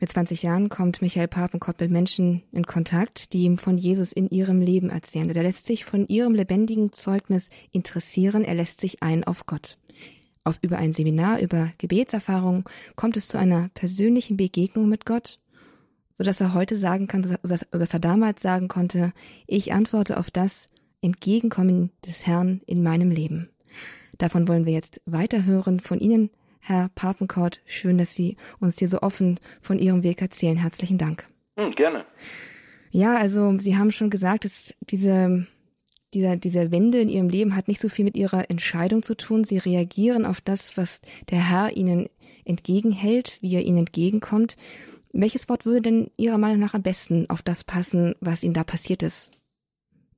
[0.01, 4.29] Mit 20 Jahren kommt Michael Papenkott mit Menschen in Kontakt, die ihm von Jesus in
[4.29, 5.29] ihrem Leben erzählen.
[5.29, 9.77] er lässt sich von ihrem lebendigen Zeugnis interessieren, er lässt sich ein auf Gott.
[10.43, 15.39] Auf über ein Seminar über Gebetserfahrung kommt es zu einer persönlichen Begegnung mit Gott
[16.17, 19.13] so dass er heute sagen kann, dass, dass er damals sagen konnte,
[19.47, 20.69] ich antworte auf das
[21.01, 23.49] Entgegenkommen des Herrn in meinem Leben.
[24.17, 26.29] Davon wollen wir jetzt weiterhören von Ihnen,
[26.61, 27.61] Herr Papenkort.
[27.65, 30.57] Schön, dass Sie uns hier so offen von Ihrem Weg erzählen.
[30.57, 31.27] Herzlichen Dank.
[31.57, 32.05] Hm, gerne.
[32.91, 35.45] Ja, also Sie haben schon gesagt, dass diese,
[36.13, 39.43] dieser, diese Wende in Ihrem Leben hat nicht so viel mit Ihrer Entscheidung zu tun.
[39.43, 42.07] Sie reagieren auf das, was der Herr Ihnen
[42.45, 44.55] entgegenhält, wie er Ihnen entgegenkommt.
[45.17, 48.65] Welches Wort würde denn Ihrer Meinung nach am besten auf das passen, was Ihnen da
[48.65, 49.31] passiert ist?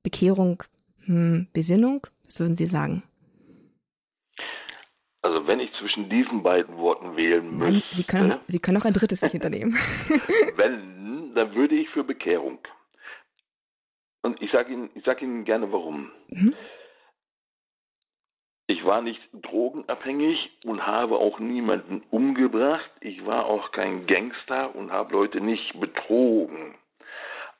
[0.02, 0.64] Bekehrung,
[1.04, 2.04] hm, Besinnung?
[2.24, 3.04] Was würden Sie sagen?
[5.22, 7.72] Also wenn ich zwischen diesen beiden Worten wählen müsste.
[7.72, 9.74] Nein, Sie können, Sie können auch ein drittes sich hinternehmen.
[10.56, 12.58] wenn, dann würde ich für Bekehrung.
[14.22, 16.10] Und ich sage Ihnen, ich sage Ihnen gerne warum.
[16.28, 16.54] Mhm.
[18.70, 22.90] Ich war nicht drogenabhängig und habe auch niemanden umgebracht.
[23.00, 26.74] Ich war auch kein Gangster und habe Leute nicht betrogen.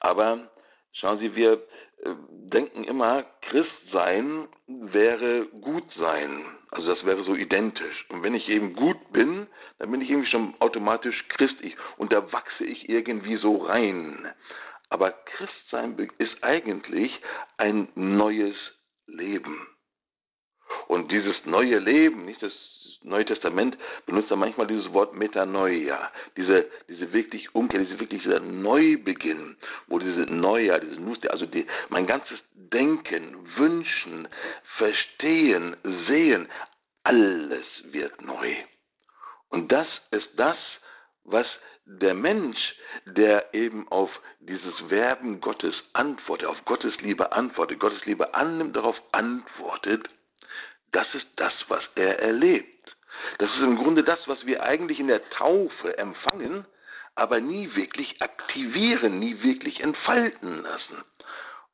[0.01, 0.51] Aber
[0.93, 6.45] schauen Sie, wir äh, denken immer, Christ sein wäre gut sein.
[6.71, 8.05] Also das wäre so identisch.
[8.11, 9.47] Und wenn ich eben gut bin,
[9.79, 14.31] dann bin ich irgendwie schon automatisch christlich und da wachse ich irgendwie so rein.
[14.91, 17.19] Aber Christsein ist eigentlich
[17.57, 18.57] ein neues
[19.07, 19.67] Leben.
[20.87, 22.53] Und dieses neue Leben, nicht das
[23.03, 23.77] Neue Testament
[24.07, 29.99] benutzt da manchmal dieses Wort Metanoia, diese, diese wirklich Umkehr, diese wirklich dieser Neubeginn, wo
[29.99, 34.29] diese Neujahr, diese Nuste, also die, mein ganzes Denken, Wünschen,
[34.79, 35.77] Verstehen,
[36.09, 36.49] Sehen,
[37.05, 38.55] alles wird neu.
[39.51, 40.57] Und das ist das,
[41.25, 41.47] was
[41.87, 42.59] der Mensch,
[43.07, 48.97] der eben auf dieses Werben Gottes antwortet, auf Gottes Liebe antwortet, Gottes Liebe annimmt, darauf
[49.13, 50.09] antwortet,
[50.93, 52.97] das ist das, was er erlebt.
[53.39, 56.67] Das ist im Grunde das, was wir eigentlich in der Taufe empfangen,
[57.15, 61.05] aber nie wirklich aktivieren, nie wirklich entfalten lassen.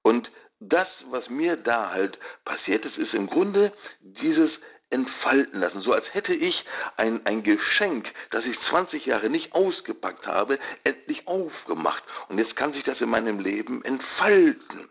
[0.03, 4.50] Und das, was mir da halt passiert ist, ist im Grunde dieses
[4.90, 5.81] entfalten lassen.
[5.81, 6.55] So als hätte ich
[6.96, 12.03] ein, ein Geschenk, das ich 20 Jahre nicht ausgepackt habe, endlich aufgemacht.
[12.29, 14.88] Und jetzt kann sich das in meinem Leben entfalten.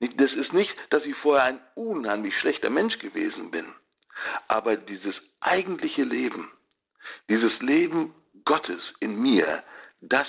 [0.00, 3.66] Das ist nicht, dass ich vorher ein unheimlich schlechter Mensch gewesen bin.
[4.46, 6.50] Aber dieses eigentliche Leben,
[7.28, 9.62] dieses Leben Gottes in mir,
[10.00, 10.28] das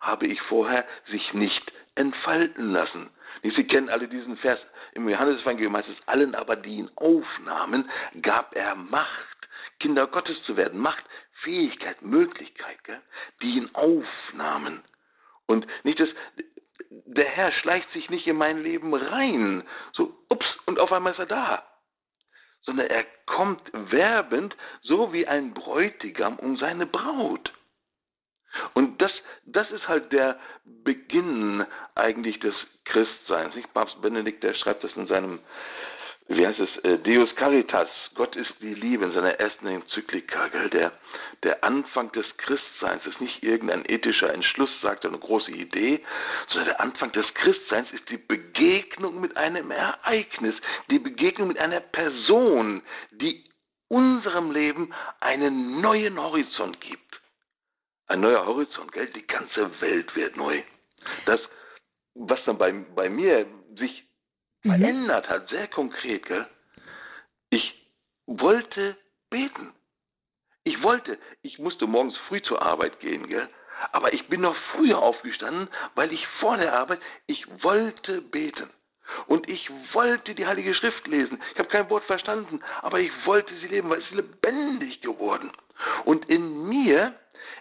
[0.00, 3.10] habe ich vorher sich nicht entfalten lassen.
[3.42, 4.58] Sie kennen alle diesen Vers
[4.94, 7.90] im Johannesevangelium heißt es, allen aber, die ihn aufnahmen,
[8.22, 9.48] gab er Macht,
[9.80, 10.80] Kinder Gottes zu werden.
[10.80, 11.04] Macht,
[11.42, 13.00] Fähigkeit, Möglichkeit, gell?
[13.42, 14.82] die ihn aufnahmen.
[15.46, 16.08] Und nicht das,
[17.06, 21.18] der Herr schleicht sich nicht in mein Leben rein, so ups, und auf einmal ist
[21.18, 21.62] er da,
[22.62, 27.52] sondern er kommt werbend, so wie ein Bräutigam um seine Braut.
[28.74, 29.12] Und das,
[29.46, 32.54] das ist halt der Beginn eigentlich des
[32.84, 33.54] Christseins.
[33.54, 33.72] Nicht?
[33.74, 35.40] Papst Benedikt, der schreibt das in seinem
[36.26, 40.70] wie heißt es, äh, Deus Caritas, Gott ist die Liebe in seiner ersten Enzyklika, gell?
[40.70, 40.92] Der,
[41.42, 46.02] der Anfang des Christseins ist nicht irgendein ethischer Entschluss, sagt er, eine große Idee,
[46.48, 50.54] sondern der Anfang des Christseins ist die Begegnung mit einem Ereignis,
[50.90, 53.44] die Begegnung mit einer Person, die
[53.88, 57.20] unserem Leben einen neuen Horizont gibt.
[58.06, 59.08] Ein neuer Horizont, gell?
[59.08, 60.62] Die ganze Welt wird neu.
[61.26, 61.40] Das,
[62.14, 64.04] was dann bei, bei mir sich
[64.64, 64.70] mhm.
[64.70, 66.46] verändert hat, sehr konkret, gell?
[67.50, 67.74] Ich
[68.26, 68.96] wollte
[69.30, 69.72] beten.
[70.64, 73.48] Ich wollte, ich musste morgens früh zur Arbeit gehen, gell?
[73.92, 78.70] Aber ich bin noch früher aufgestanden, weil ich vor der Arbeit, ich wollte beten.
[79.26, 81.40] Und ich wollte die Heilige Schrift lesen.
[81.52, 85.52] Ich habe kein Wort verstanden, aber ich wollte sie leben, weil es lebendig geworden.
[86.04, 87.14] Und in mir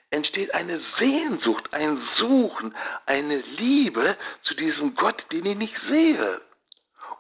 [0.09, 6.41] entsteht eine Sehnsucht, ein Suchen, eine Liebe zu diesem Gott, den ich nicht sehe.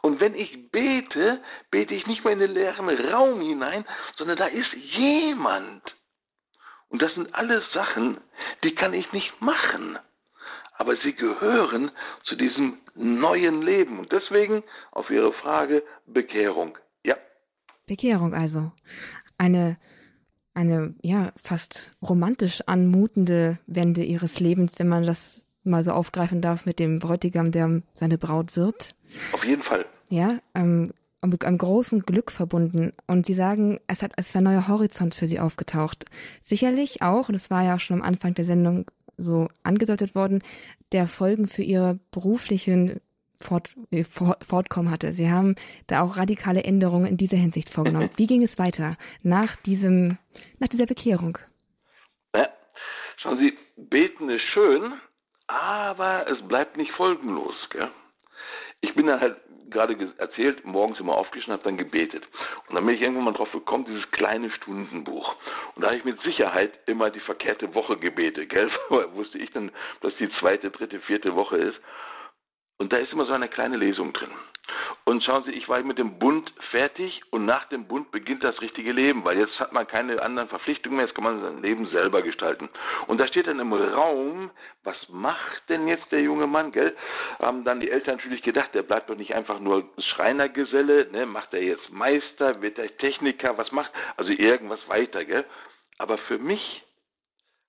[0.03, 3.85] Und wenn ich bete, bete ich nicht mehr in den leeren Raum hinein,
[4.17, 5.81] sondern da ist jemand.
[6.89, 8.17] Und das sind alles Sachen,
[8.65, 9.97] die kann ich nicht machen.
[10.77, 11.89] Aber sie gehören
[12.25, 13.97] zu diesem neuen Leben.
[13.97, 16.77] Und deswegen auf Ihre Frage Bekehrung.
[17.05, 17.15] Ja.
[17.87, 18.73] Bekehrung also.
[19.37, 19.77] Eine,
[20.53, 26.65] eine, ja, fast romantisch anmutende Wende Ihres Lebens, wenn man das mal so aufgreifen darf
[26.65, 28.95] mit dem Bräutigam, der seine Braut wird.
[29.31, 30.85] Auf jeden Fall ja, ähm,
[31.25, 32.93] mit einem großen Glück verbunden.
[33.07, 36.05] Und sie sagen, es hat es ist ein neuer Horizont für sie aufgetaucht.
[36.41, 38.85] Sicherlich auch, und es war ja auch schon am Anfang der Sendung
[39.17, 40.43] so angedeutet worden,
[40.91, 42.99] der Folgen für ihre beruflichen
[43.35, 45.13] Fort, äh, Fortkommen hatte.
[45.13, 45.55] Sie haben
[45.87, 48.09] da auch radikale Änderungen in dieser Hinsicht vorgenommen.
[48.17, 50.17] Wie ging es weiter nach diesem,
[50.59, 51.37] nach dieser Bekehrung?
[52.35, 52.49] Ja,
[53.17, 54.93] schauen Sie, beten ist schön,
[55.47, 57.55] aber es bleibt nicht folgenlos.
[57.71, 57.89] Gell?
[58.81, 59.37] Ich bin dann halt
[59.73, 62.23] gerade erzählt, morgens immer aufgestanden, habe dann gebetet.
[62.67, 65.35] Und dann bin ich irgendwann mal drauf gekommen, dieses kleine Stundenbuch.
[65.75, 68.71] Und da habe ich mit Sicherheit immer die verkehrte Woche gebetet, gell?
[68.89, 71.79] Woher wusste ich dann, dass die zweite, dritte, vierte Woche ist.
[72.77, 74.31] Und da ist immer so eine kleine Lesung drin.
[75.05, 78.61] Und schauen Sie, ich war mit dem Bund fertig und nach dem Bund beginnt das
[78.61, 81.87] richtige Leben, weil jetzt hat man keine anderen Verpflichtungen mehr, jetzt kann man sein Leben
[81.87, 82.69] selber gestalten.
[83.07, 84.49] Und da steht dann im Raum,
[84.85, 86.95] was macht denn jetzt der junge Mann, gell?
[87.45, 91.25] Haben dann die Eltern natürlich gedacht, der bleibt doch nicht einfach nur Schreinergeselle, ne?
[91.25, 95.43] Macht er jetzt Meister, wird er Techniker, was macht, also irgendwas weiter, gell?
[95.97, 96.83] Aber für mich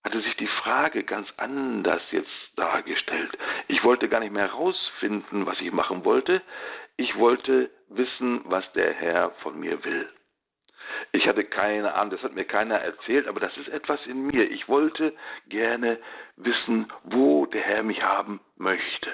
[0.04, 3.36] hatte sich die Frage ganz anders jetzt dargestellt.
[3.68, 6.42] Ich wollte gar nicht mehr herausfinden, was ich machen wollte.
[6.96, 10.08] Ich wollte wissen, was der Herr von mir will.
[11.12, 14.50] Ich hatte keine Ahnung, das hat mir keiner erzählt, aber das ist etwas in mir.
[14.50, 15.14] Ich wollte
[15.48, 15.98] gerne
[16.36, 19.12] wissen, wo der Herr mich haben möchte.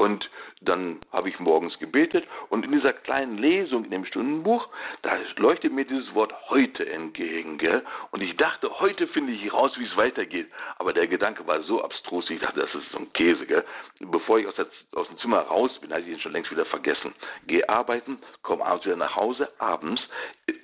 [0.00, 0.30] Und
[0.62, 4.66] dann habe ich morgens gebetet und in dieser kleinen Lesung in dem Stundenbuch,
[5.02, 7.58] da leuchtet mir dieses Wort heute entgegen.
[7.58, 7.84] Gell?
[8.10, 10.48] Und ich dachte, heute finde ich raus, wie es weitergeht.
[10.78, 13.44] Aber der Gedanke war so abstrus, ich dachte, das ist so ein Käse.
[13.44, 13.62] Gell?
[13.98, 16.64] Bevor ich aus, der, aus dem Zimmer raus bin, hatte ich ihn schon längst wieder
[16.64, 17.12] vergessen.
[17.46, 19.50] Gehe arbeiten, komme abends wieder nach Hause.
[19.58, 20.00] Abends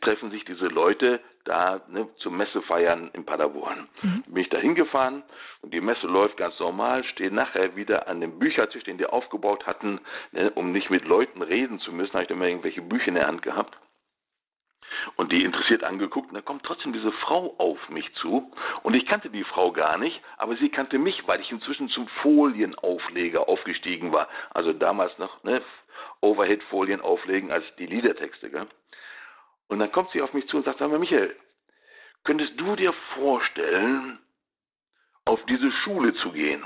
[0.00, 3.88] treffen sich diese Leute da ne, zum Messefeiern in Paderborn.
[4.02, 4.24] Mhm.
[4.26, 5.22] Bin ich da hingefahren
[5.62, 9.66] und die Messe läuft ganz normal, stehe nachher wieder an dem Büchertisch, den die aufgebaut
[9.66, 10.00] hatten,
[10.32, 13.14] ne, um nicht mit Leuten reden zu müssen, habe ich dann mal irgendwelche Bücher in
[13.14, 13.76] der Hand gehabt
[15.16, 18.50] und die interessiert angeguckt und da kommt trotzdem diese Frau auf mich zu
[18.82, 22.08] und ich kannte die Frau gar nicht, aber sie kannte mich, weil ich inzwischen zum
[22.22, 24.28] Folienaufleger aufgestiegen war.
[24.52, 25.62] Also damals noch ne,
[26.20, 28.50] Overhead-Folien auflegen als die Liedertexte.
[28.50, 28.66] Gell?
[29.68, 31.36] Und dann kommt sie auf mich zu und sagt, sag mal, Michael,
[32.24, 34.18] könntest du dir vorstellen,
[35.24, 36.64] auf diese Schule zu gehen?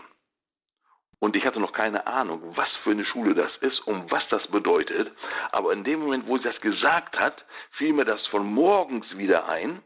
[1.19, 4.47] Und ich hatte noch keine Ahnung, was für eine Schule das ist und was das
[4.49, 5.13] bedeutet.
[5.53, 9.47] Aber in dem Moment, wo sie das gesagt hat, fiel mir das von morgens wieder
[9.47, 9.83] ein.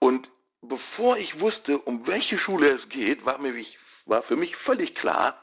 [0.00, 0.28] Und
[0.60, 3.54] bevor ich wusste, um welche Schule es geht, war, mir,
[4.06, 5.41] war für mich völlig klar,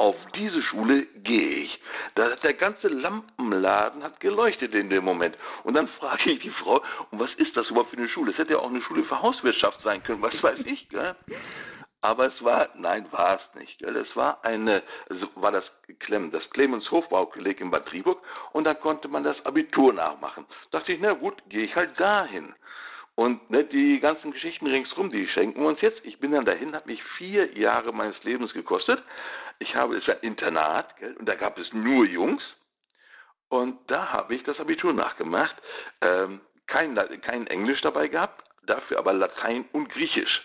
[0.00, 1.78] auf diese Schule gehe ich.
[2.14, 5.36] Da hat der ganze Lampenladen hat geleuchtet in dem Moment.
[5.62, 8.32] Und dann frage ich die Frau, und was ist das überhaupt für eine Schule?
[8.32, 11.14] Es hätte ja auch eine Schule für Hauswirtschaft sein können, was weiß ich, gell?
[12.00, 13.78] Aber es war, nein, war es nicht.
[13.78, 13.94] Gell?
[13.94, 15.64] Es war eine, also war das
[15.98, 20.46] Clem, das Clemens Hofbaukolleg in Bad Triburg und da konnte man das Abitur nachmachen.
[20.70, 22.54] Da dachte ich, na gut, gehe ich halt dahin.
[23.20, 26.00] Und ne, die ganzen Geschichten ringsrum, die schenken wir uns jetzt.
[26.04, 28.98] Ich bin dann dahin, hat mich vier Jahre meines Lebens gekostet.
[29.58, 32.42] Ich habe, es war ein Internat, gell, und da gab es nur Jungs.
[33.50, 35.54] Und da habe ich das Abitur nachgemacht.
[36.00, 40.40] Ähm, kein, kein Englisch dabei gehabt, dafür aber Latein und Griechisch.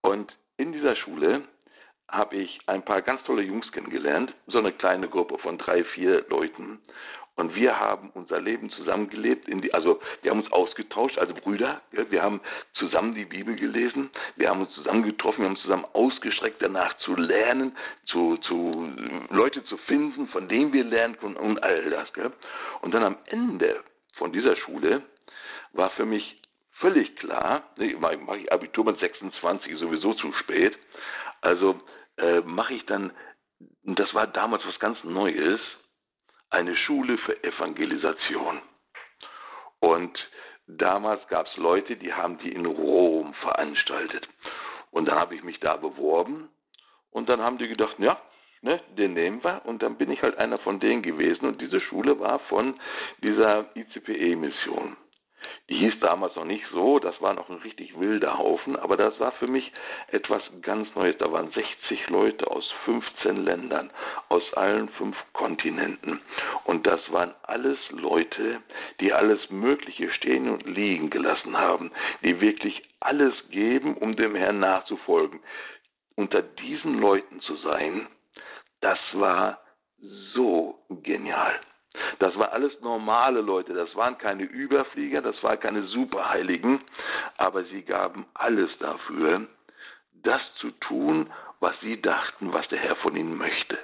[0.00, 1.44] Und in dieser Schule
[2.08, 6.26] habe ich ein paar ganz tolle Jungs kennengelernt, so eine kleine Gruppe von drei, vier
[6.28, 6.80] Leuten.
[7.38, 12.20] Und wir haben unser Leben zusammengelebt, die, also wir haben uns ausgetauscht, also Brüder, wir
[12.20, 12.40] haben
[12.74, 17.14] zusammen die Bibel gelesen, wir haben uns zusammen getroffen, wir haben zusammen ausgestreckt danach zu
[17.14, 17.76] lernen,
[18.06, 18.92] zu, zu
[19.30, 22.08] Leute zu finden, von denen wir lernen können und all das.
[22.82, 23.84] Und dann am Ende
[24.16, 25.02] von dieser Schule
[25.74, 26.42] war für mich
[26.80, 27.62] völlig klar,
[28.00, 30.76] mache ich Abitur mit 26 sowieso zu spät,
[31.40, 31.78] also
[32.16, 33.12] äh, mache ich dann,
[33.84, 35.60] das war damals was ganz Neues,
[36.50, 38.60] eine Schule für Evangelisation.
[39.80, 40.18] Und
[40.66, 44.26] damals gab es Leute, die haben die in Rom veranstaltet.
[44.90, 46.48] Und dann habe ich mich da beworben
[47.10, 48.20] und dann haben die gedacht, ja,
[48.62, 49.62] ne, den nehmen wir.
[49.64, 52.78] Und dann bin ich halt einer von denen gewesen und diese Schule war von
[53.22, 54.96] dieser ICPE-Mission.
[55.68, 59.18] Die hieß damals noch nicht so, das war noch ein richtig wilder Haufen, aber das
[59.20, 59.70] war für mich
[60.08, 61.16] etwas ganz Neues.
[61.18, 63.90] Da waren 60 Leute aus 15 Ländern,
[64.28, 66.20] aus allen fünf Kontinenten.
[66.64, 68.60] Und das waren alles Leute,
[69.00, 71.92] die alles Mögliche stehen und liegen gelassen haben,
[72.22, 75.40] die wirklich alles geben, um dem Herrn nachzufolgen.
[76.16, 78.08] Unter diesen Leuten zu sein,
[78.80, 79.60] das war
[80.34, 81.60] so genial.
[82.18, 86.80] Das war alles normale Leute, das waren keine Überflieger, das waren keine Superheiligen,
[87.36, 89.46] aber sie gaben alles dafür,
[90.22, 91.30] das zu tun,
[91.60, 93.78] was sie dachten, was der Herr von ihnen möchte.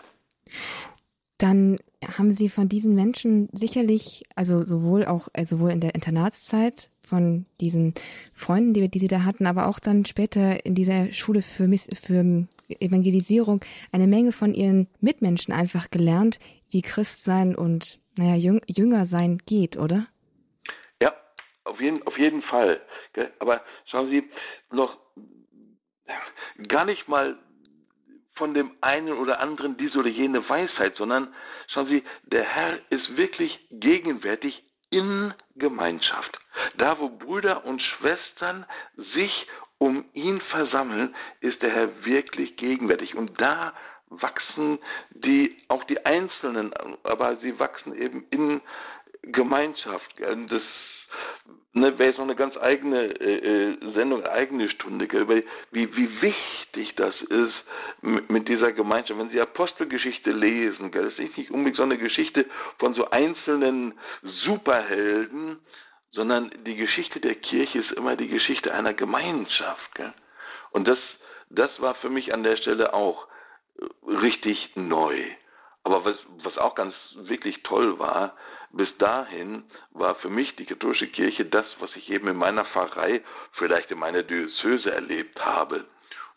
[1.39, 1.79] Dann
[2.17, 7.47] haben Sie von diesen Menschen sicherlich, also sowohl auch äh, sowohl in der Internatszeit von
[7.61, 7.95] diesen
[8.33, 12.47] Freunden, die, die Sie da hatten, aber auch dann später in dieser Schule für, für
[12.69, 13.61] Evangelisierung
[13.93, 16.39] eine Menge von Ihren Mitmenschen einfach gelernt,
[16.75, 20.07] wie Christsein und naja, Jüng, Jünger sein geht, oder?
[21.01, 21.15] Ja,
[21.65, 22.81] auf jeden, auf jeden Fall.
[23.39, 24.29] Aber schauen Sie,
[24.71, 24.99] noch
[26.69, 27.39] gar nicht mal
[28.37, 31.33] von dem einen oder anderen diese oder jene Weisheit, sondern
[31.73, 36.39] schauen Sie, der Herr ist wirklich gegenwärtig in Gemeinschaft.
[36.77, 38.67] Da, wo Brüder und Schwestern
[39.15, 39.47] sich
[39.79, 43.15] um ihn versammeln, ist der Herr wirklich gegenwärtig.
[43.15, 43.75] Und da
[44.21, 44.79] wachsen
[45.11, 48.61] die, auch die Einzelnen, aber sie wachsen eben in
[49.23, 50.15] Gemeinschaft.
[50.19, 50.63] Das
[51.73, 56.23] ne, wäre jetzt noch eine ganz eigene äh, äh Sendung, eigene Stunde, gell, wie, wie
[56.23, 57.55] wichtig das ist
[58.03, 59.19] mit, mit, dieser Gemeinschaft.
[59.19, 62.47] Wenn Sie Apostelgeschichte lesen, gell, das ist nicht unbedingt so eine Geschichte
[62.79, 63.99] von so einzelnen
[64.45, 65.59] Superhelden,
[66.13, 69.95] sondern die Geschichte der Kirche ist immer die Geschichte einer Gemeinschaft.
[69.95, 70.13] Gell.
[70.71, 70.99] Und das,
[71.51, 73.27] das war für mich an der Stelle auch
[74.07, 75.25] richtig neu.
[75.83, 78.37] Aber was, was auch ganz wirklich toll war,
[78.73, 83.23] bis dahin war für mich die katholische Kirche das, was ich eben in meiner Pfarrei,
[83.53, 85.85] vielleicht in meiner Diözese erlebt habe.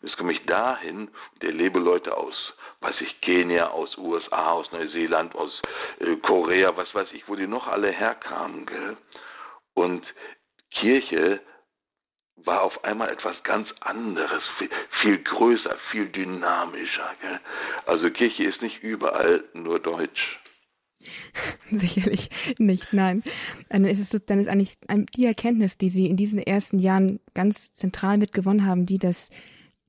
[0.02, 2.34] Jetzt komme ich dahin und erlebe Leute aus,
[2.80, 5.60] weiß ich, Kenia, aus USA, aus Neuseeland, aus
[5.98, 8.66] äh, Korea, was weiß ich, wo die noch alle herkamen.
[8.66, 8.96] Gell?
[9.74, 10.06] Und
[10.70, 11.40] Kirche
[12.44, 14.70] war auf einmal etwas ganz anderes, viel,
[15.02, 17.10] viel größer, viel dynamischer.
[17.20, 17.40] Gell?
[17.86, 20.38] Also Kirche ist nicht überall nur Deutsch.
[21.70, 23.22] Sicherlich nicht, nein.
[23.68, 24.78] Dann ist es dann ist eigentlich
[25.16, 29.30] die Erkenntnis, die Sie in diesen ersten Jahren ganz zentral mitgewonnen haben, die das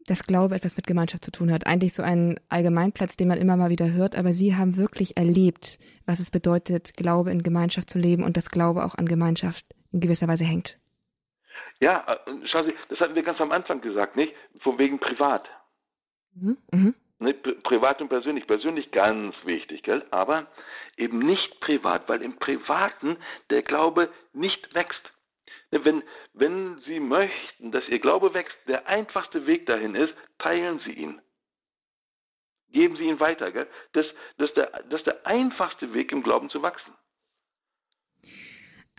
[0.05, 1.67] das Glaube etwas mit Gemeinschaft zu tun hat.
[1.67, 5.77] Eigentlich so ein Allgemeinplatz, den man immer mal wieder hört, aber Sie haben wirklich erlebt,
[6.05, 9.99] was es bedeutet, Glaube in Gemeinschaft zu leben und dass Glaube auch an Gemeinschaft in
[9.99, 10.79] gewisser Weise hängt.
[11.79, 14.33] Ja, äh, schauen Sie, das hatten wir ganz am Anfang gesagt, nicht?
[14.59, 15.47] Von wegen privat.
[16.35, 16.57] Mhm.
[16.71, 16.95] Mhm.
[17.63, 18.47] Privat und persönlich.
[18.47, 20.05] Persönlich ganz wichtig, gell?
[20.11, 20.47] aber
[20.97, 23.17] eben nicht privat, weil im Privaten
[23.49, 25.01] der Glaube nicht wächst.
[25.71, 26.03] Ne, wenn,
[26.33, 31.21] wenn Sie möchten, dass Ihr Glaube wächst, der einfachste Weg dahin ist, teilen Sie ihn.
[32.71, 33.51] Geben Sie ihn weiter.
[33.51, 33.67] Gell?
[33.93, 34.05] Das,
[34.37, 36.93] das, ist der, das ist der einfachste Weg, im Glauben zu wachsen.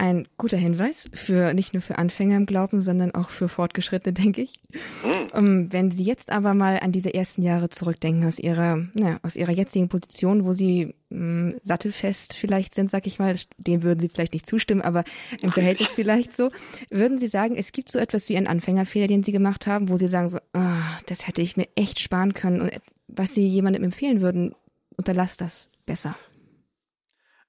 [0.01, 4.41] Ein guter Hinweis für nicht nur für Anfänger im Glauben, sondern auch für Fortgeschrittene, denke
[4.41, 4.59] ich.
[5.05, 5.71] Mhm.
[5.71, 9.53] wenn Sie jetzt aber mal an diese ersten Jahre zurückdenken aus Ihrer, na, aus Ihrer
[9.53, 14.09] jetzigen Position, wo Sie mh, hm, sattelfest vielleicht sind, sag ich mal, dem würden Sie
[14.09, 15.05] vielleicht nicht zustimmen, aber
[15.43, 16.49] im Verhältnis vielleicht so,
[16.89, 19.99] würden Sie sagen, es gibt so etwas wie einen Anfängerfehler, den Sie gemacht haben, wo
[19.99, 22.71] Sie sagen so, oh, das hätte ich mir echt sparen können und
[23.07, 24.55] was Sie jemandem empfehlen würden,
[24.97, 26.17] unterlass das besser.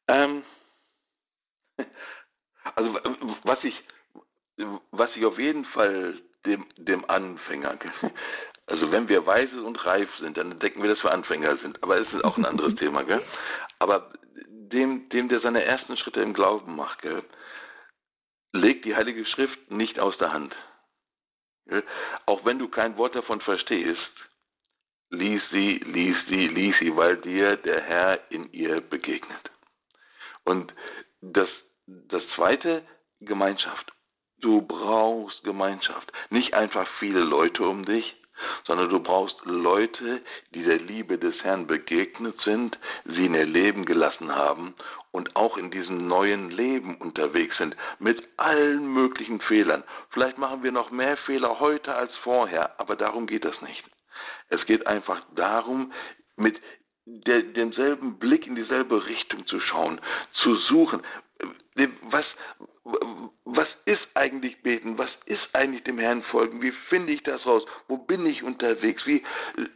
[0.09, 0.43] Ähm
[2.75, 2.93] also
[3.43, 3.75] was ich,
[4.91, 7.77] was ich auf jeden Fall dem, dem Anfänger,
[8.67, 11.81] also wenn wir weise und reif sind, dann denken wir, dass wir Anfänger sind.
[11.83, 13.21] Aber es ist auch ein anderes Thema, gell?
[13.79, 14.11] Aber
[14.47, 17.23] dem, dem, der seine ersten Schritte im Glauben macht, gell,
[18.53, 20.55] legt die Heilige Schrift nicht aus der Hand.
[21.65, 21.83] Gell?
[22.25, 23.99] Auch wenn du kein Wort davon verstehst,
[25.09, 29.51] lies sie, lies sie, lies sie, weil dir der Herr in ihr begegnet.
[30.43, 30.73] Und
[31.21, 31.49] das,
[31.87, 32.83] das zweite,
[33.19, 33.91] Gemeinschaft.
[34.39, 36.11] Du brauchst Gemeinschaft.
[36.29, 38.15] Nicht einfach viele Leute um dich,
[38.65, 40.21] sondern du brauchst Leute,
[40.53, 44.75] die der Liebe des Herrn begegnet sind, sie in ihr Leben gelassen haben
[45.11, 49.83] und auch in diesem neuen Leben unterwegs sind, mit allen möglichen Fehlern.
[50.09, 53.83] Vielleicht machen wir noch mehr Fehler heute als vorher, aber darum geht es nicht.
[54.49, 55.93] Es geht einfach darum,
[56.35, 56.59] mit
[57.05, 59.99] der, demselben Blick in dieselbe Richtung zu schauen,
[60.43, 61.01] zu suchen.
[62.09, 62.25] Was,
[63.45, 64.97] was ist eigentlich beten?
[64.97, 66.61] Was ist eigentlich dem Herrn folgen?
[66.61, 67.63] Wie finde ich das raus?
[67.87, 69.05] Wo bin ich unterwegs?
[69.05, 69.23] Wie,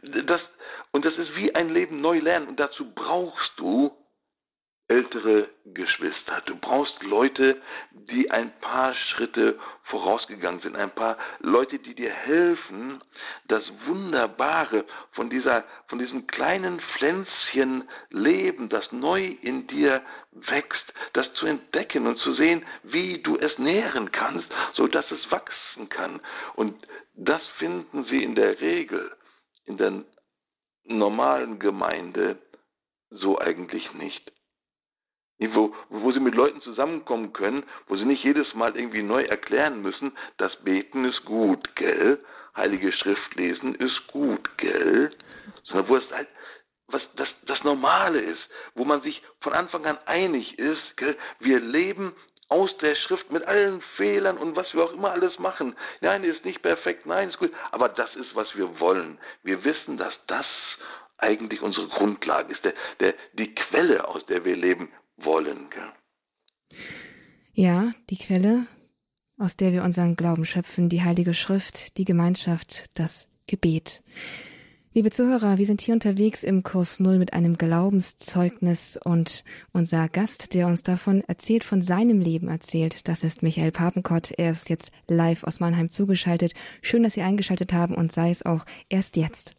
[0.02, 0.40] das,
[0.92, 2.48] und das ist wie ein Leben neu lernen.
[2.48, 3.96] Und dazu brauchst du
[4.88, 6.42] ältere Geschwister.
[6.46, 7.60] Du brauchst Leute,
[7.90, 13.02] die ein paar Schritte vorausgegangen sind, ein paar Leute, die dir helfen,
[13.48, 21.32] das Wunderbare von dieser, von diesem kleinen Pflänzchen Leben, das neu in dir wächst, das
[21.34, 26.20] zu entdecken und zu sehen, wie du es nähren kannst, so dass es wachsen kann.
[26.54, 29.12] Und das finden sie in der Regel
[29.64, 30.04] in der
[30.84, 32.38] normalen Gemeinde
[33.10, 34.32] so eigentlich nicht
[35.38, 39.82] wo, wo sie mit Leuten zusammenkommen können, wo sie nicht jedes Mal irgendwie neu erklären
[39.82, 42.18] müssen, das Beten ist gut, gell?
[42.56, 45.10] Heilige Schrift lesen ist gut, gell?
[45.64, 46.28] Sondern wo es halt
[46.88, 48.40] was das, das Normale ist,
[48.74, 51.16] wo man sich von Anfang an einig ist, gell?
[51.40, 52.14] wir leben
[52.48, 55.76] aus der Schrift mit allen Fehlern und was wir auch immer alles machen.
[56.00, 59.18] Nein, ist nicht perfekt, nein, ist gut, aber das ist, was wir wollen.
[59.42, 60.46] Wir wissen, dass das
[61.18, 64.92] eigentlich unsere Grundlage ist, der, der, die Quelle, aus der wir leben
[65.26, 65.68] wollen.
[65.70, 66.78] Gell?
[67.52, 68.66] Ja, die Quelle,
[69.38, 74.02] aus der wir unseren Glauben schöpfen, die Heilige Schrift, die Gemeinschaft, das Gebet.
[74.96, 80.54] Liebe Zuhörer, wir sind hier unterwegs im Kurs Null mit einem Glaubenszeugnis und unser Gast,
[80.54, 84.30] der uns davon erzählt, von seinem Leben erzählt, das ist Michael Papenkott.
[84.30, 86.54] Er ist jetzt live aus Mannheim zugeschaltet.
[86.80, 89.54] Schön, dass Sie eingeschaltet haben und sei es auch erst jetzt.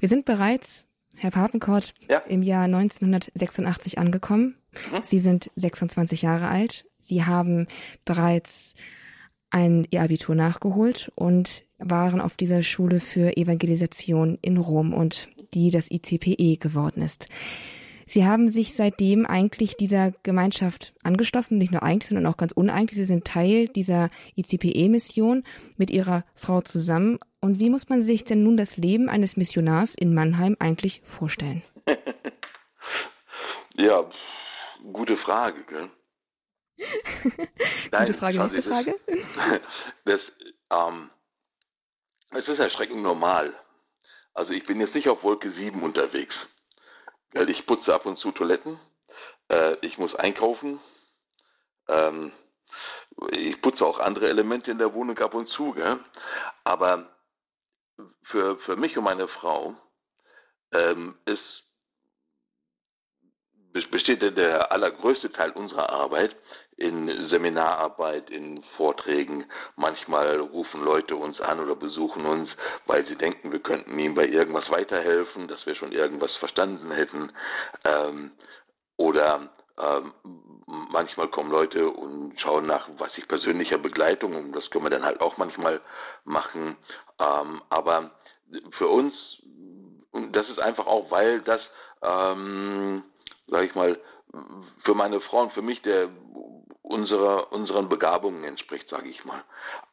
[0.00, 0.87] Wir sind bereits
[1.18, 2.18] Herr Papenkort, ja.
[2.20, 4.56] im Jahr 1986 angekommen.
[4.92, 5.02] Mhm.
[5.02, 6.86] Sie sind 26 Jahre alt.
[7.00, 7.66] Sie haben
[8.04, 8.74] bereits
[9.50, 15.70] ein Ihr Abitur nachgeholt und waren auf dieser Schule für Evangelisation in Rom und die
[15.70, 17.28] das ICPE geworden ist.
[18.06, 22.96] Sie haben sich seitdem eigentlich dieser Gemeinschaft angeschlossen, nicht nur eigentlich, sondern auch ganz uneigentlich.
[22.96, 25.44] Sie sind Teil dieser ICPE-Mission
[25.76, 29.94] mit Ihrer Frau zusammen und wie muss man sich denn nun das Leben eines Missionars
[29.94, 31.62] in Mannheim eigentlich vorstellen?
[33.74, 34.10] ja,
[34.92, 35.90] gute Frage, gell?
[37.90, 38.94] Nein, gute Frage, nächste Frage.
[40.04, 40.20] Das,
[40.70, 41.10] ähm,
[42.30, 43.52] es ist erschreckend normal.
[44.32, 46.34] Also ich bin jetzt nicht auf Wolke 7 unterwegs.
[47.32, 48.80] Weil ich putze ab und zu Toiletten,
[49.50, 50.80] äh, ich muss einkaufen,
[51.88, 52.32] ähm,
[53.32, 55.98] ich putze auch andere Elemente in der Wohnung ab und zu, gell?
[56.64, 57.10] aber
[58.24, 59.74] für, für mich und meine Frau
[60.72, 61.64] ähm, ist,
[63.90, 66.34] besteht der allergrößte Teil unserer Arbeit
[66.76, 69.44] in Seminararbeit, in Vorträgen.
[69.76, 72.48] Manchmal rufen Leute uns an oder besuchen uns,
[72.86, 77.32] weil sie denken, wir könnten ihnen bei irgendwas weiterhelfen, dass wir schon irgendwas verstanden hätten.
[77.84, 78.32] Ähm,
[78.96, 80.12] oder ähm,
[80.66, 85.04] manchmal kommen Leute und schauen nach, was ich persönlicher Begleitung, und das können wir dann
[85.04, 85.80] halt auch manchmal
[86.24, 86.76] machen.
[87.20, 88.10] Ähm, aber
[88.78, 89.14] für uns,
[90.32, 91.60] das ist einfach auch, weil das,
[92.02, 93.02] ähm,
[93.48, 93.98] sage ich mal,
[94.84, 96.08] für meine Frau und für mich der
[96.82, 99.42] unserer unseren Begabungen entspricht, sage ich mal.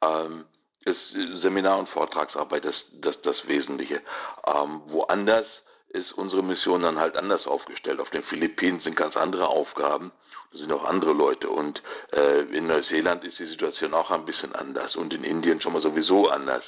[0.01, 0.45] Ähm,
[0.85, 4.01] ist Seminar- und Vortragsarbeit das, das, das Wesentliche.
[4.45, 5.47] Ähm, woanders
[5.89, 7.99] ist unsere Mission dann halt anders aufgestellt.
[7.99, 10.11] Auf den Philippinen sind ganz andere Aufgaben.
[10.51, 11.49] Da sind auch andere Leute.
[11.49, 14.95] Und äh, in Neuseeland ist die Situation auch ein bisschen anders.
[14.95, 16.63] Und in Indien schon mal sowieso anders.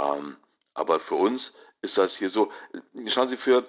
[0.00, 0.36] Ähm,
[0.74, 1.42] aber für uns
[1.82, 2.50] ist das hier so.
[3.14, 3.64] Schauen Sie, für,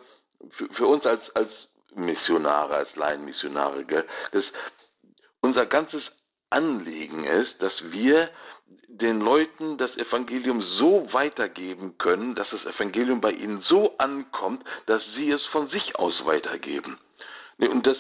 [0.58, 1.52] für, für uns als, als
[1.96, 4.44] Missionare, als Laienmissionare, gell, das,
[5.42, 6.04] unser ganzes
[6.50, 8.30] Anliegen ist, dass wir
[8.88, 15.02] den Leuten das Evangelium so weitergeben können, dass das Evangelium bei ihnen so ankommt, dass
[15.16, 16.98] sie es von sich aus weitergeben.
[17.60, 17.98] Und das,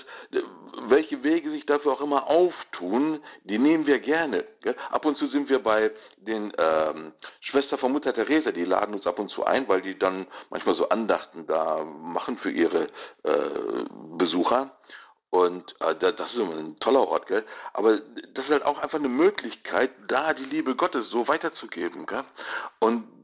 [0.88, 4.46] welche Wege sich dafür auch immer auftun, die nehmen wir gerne.
[4.90, 9.06] Ab und zu sind wir bei den ähm, Schwester von Mutter Teresa, die laden uns
[9.06, 12.88] ab und zu ein, weil die dann manchmal so Andachten da machen für ihre
[13.24, 13.86] äh,
[14.18, 14.72] Besucher.
[15.30, 17.44] Und äh, das ist immer ein toller Ort, gell?
[17.74, 22.24] Aber das ist halt auch einfach eine Möglichkeit, da die Liebe Gottes so weiterzugeben, gell?
[22.80, 23.23] Und äh,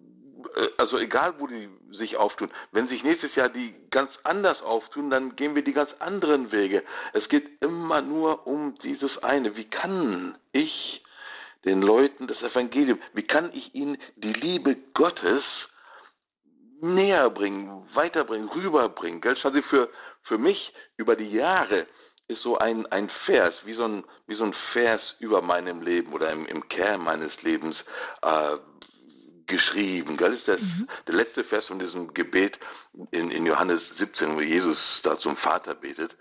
[0.77, 5.35] also egal wo die sich auftun, wenn sich nächstes Jahr die ganz anders auftun, dann
[5.35, 6.83] gehen wir die ganz anderen Wege.
[7.13, 9.55] Es geht immer nur um dieses eine.
[9.55, 11.03] Wie kann ich
[11.65, 15.43] den Leuten das Evangelium, wie kann ich ihnen die Liebe Gottes
[16.81, 19.21] näher bringen, weiterbringen, rüberbringen?
[19.21, 19.35] Gell?
[19.35, 19.89] Sie, für,
[20.23, 21.85] für mich über die Jahre
[22.27, 26.13] ist so ein, ein Vers, wie so ein, wie so ein Vers über meinem Leben
[26.13, 27.75] oder im, im Kern meines Lebens
[28.21, 28.57] äh,
[29.49, 30.15] geschrieben.
[30.15, 30.87] Das ist das, mhm.
[31.07, 32.57] der letzte Vers von diesem Gebet
[33.11, 36.11] in, in Johannes 17, wo Jesus da zum Vater betet.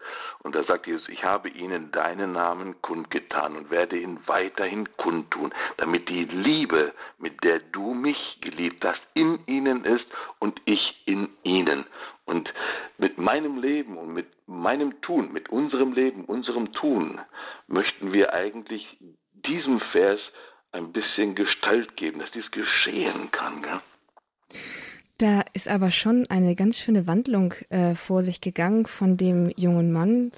[0.43, 5.53] Und da sagt Jesus, ich habe ihnen deinen Namen kundgetan und werde ihn weiterhin kundtun,
[5.77, 10.07] damit die Liebe, mit der du mich geliebt hast, in ihnen ist
[10.41, 11.87] und ich in ihnen.
[12.25, 12.53] Und
[12.99, 17.21] mit meinem Leben und mit meinem Tun, mit unserem Leben, unserem Tun,
[17.69, 18.85] möchten wir eigentlich
[19.33, 20.21] diesem Vers
[20.73, 23.63] ein bisschen Gestalt geben, dass dies geschehen kann.
[23.63, 23.81] Gell?
[25.19, 29.91] Da ist aber schon eine ganz schöne Wandlung äh, vor sich gegangen von dem jungen
[29.91, 30.31] Mann,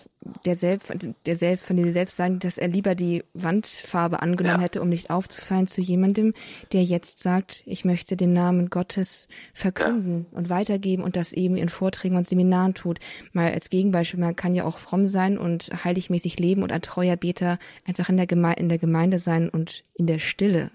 [0.47, 0.91] der selbst,
[1.27, 4.65] der selbst, von dem selbst sagen, dass er lieber die Wandfarbe angenommen ja.
[4.65, 6.33] hätte, um nicht aufzufallen, zu jemandem,
[6.73, 10.39] der jetzt sagt, ich möchte den Namen Gottes verkünden ja.
[10.39, 13.01] und weitergeben und das eben in Vorträgen und Seminaren tut.
[13.35, 17.17] Mal als Gegenbeispiel, man kann ja auch fromm sein und heiligmäßig leben und ein treuer
[17.17, 20.71] Beter einfach in der, Geme in der Gemeinde sein und in der Stille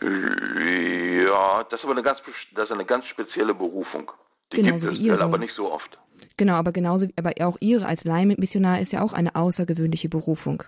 [0.00, 2.20] ja, das ist aber eine ganz,
[2.54, 4.10] das ist eine ganz spezielle Berufung.
[4.52, 5.98] Die genau, gibt es, aber nicht so oft.
[6.36, 10.62] Genau, aber genauso, aber auch Ihre als Leihmissionar ist ja auch eine außergewöhnliche Berufung.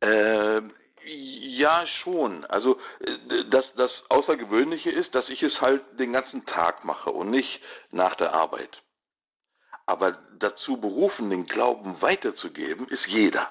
[0.00, 0.60] Äh,
[1.56, 2.44] ja, schon.
[2.46, 7.30] Also äh, das, das Außergewöhnliche ist, dass ich es halt den ganzen Tag mache und
[7.30, 7.60] nicht
[7.90, 8.70] nach der Arbeit.
[9.86, 13.48] Aber dazu berufen, den Glauben weiterzugeben, ist jeder.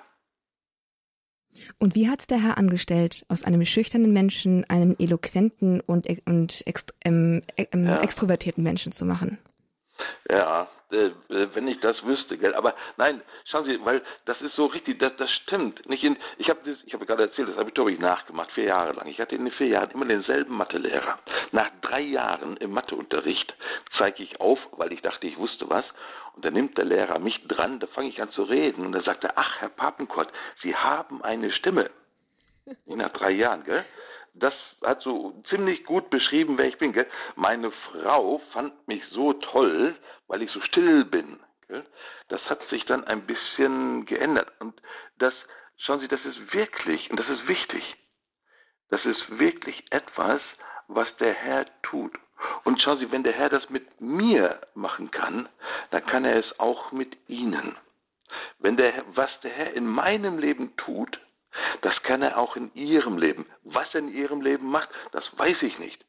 [1.79, 6.63] Und wie hat es der Herr angestellt, aus einem schüchternen Menschen einen eloquenten und, und
[6.65, 8.01] ext, ähm, ähm, ja.
[8.01, 9.37] extrovertierten Menschen zu machen?
[10.29, 12.53] Ja, äh, äh, wenn ich das wüsste, gell.
[12.55, 15.87] Aber nein, schauen Sie, weil das ist so richtig, das, das stimmt.
[15.89, 18.93] Nicht in, ich habe ich habe gerade erzählt, das Abitur habe ich nachgemacht, vier Jahre
[18.93, 19.07] lang.
[19.07, 21.19] Ich hatte in den vier Jahren immer denselben Mathelehrer.
[21.51, 23.53] Nach drei Jahren im Matheunterricht
[23.97, 25.85] zeige ich auf, weil ich dachte, ich wusste was.
[26.35, 28.85] Und dann nimmt der Lehrer mich dran, da fange ich an zu reden.
[28.85, 30.27] Und er sagte, ach, Herr Papenkott,
[30.61, 31.89] Sie haben eine Stimme.
[32.85, 33.85] Nach drei Jahren, gell?
[34.35, 36.93] Das hat so ziemlich gut beschrieben, wer ich bin.
[36.93, 37.07] Gell?
[37.35, 39.95] Meine Frau fand mich so toll,
[40.27, 41.39] weil ich so still bin.
[41.67, 41.85] Gell?
[42.27, 44.51] Das hat sich dann ein bisschen geändert.
[44.59, 44.79] Und
[45.19, 45.33] das,
[45.77, 47.83] schauen Sie, das ist wirklich, und das ist wichtig,
[48.89, 50.41] das ist wirklich etwas,
[50.87, 52.13] was der Herr tut.
[52.63, 55.47] Und schauen Sie, wenn der Herr das mit mir machen kann,
[55.91, 57.75] dann kann er es auch mit Ihnen.
[58.59, 61.19] Wenn der, was der Herr in meinem Leben tut,
[61.81, 63.45] das kann er auch in ihrem Leben.
[63.63, 66.03] Was er in ihrem Leben macht, das weiß ich nicht.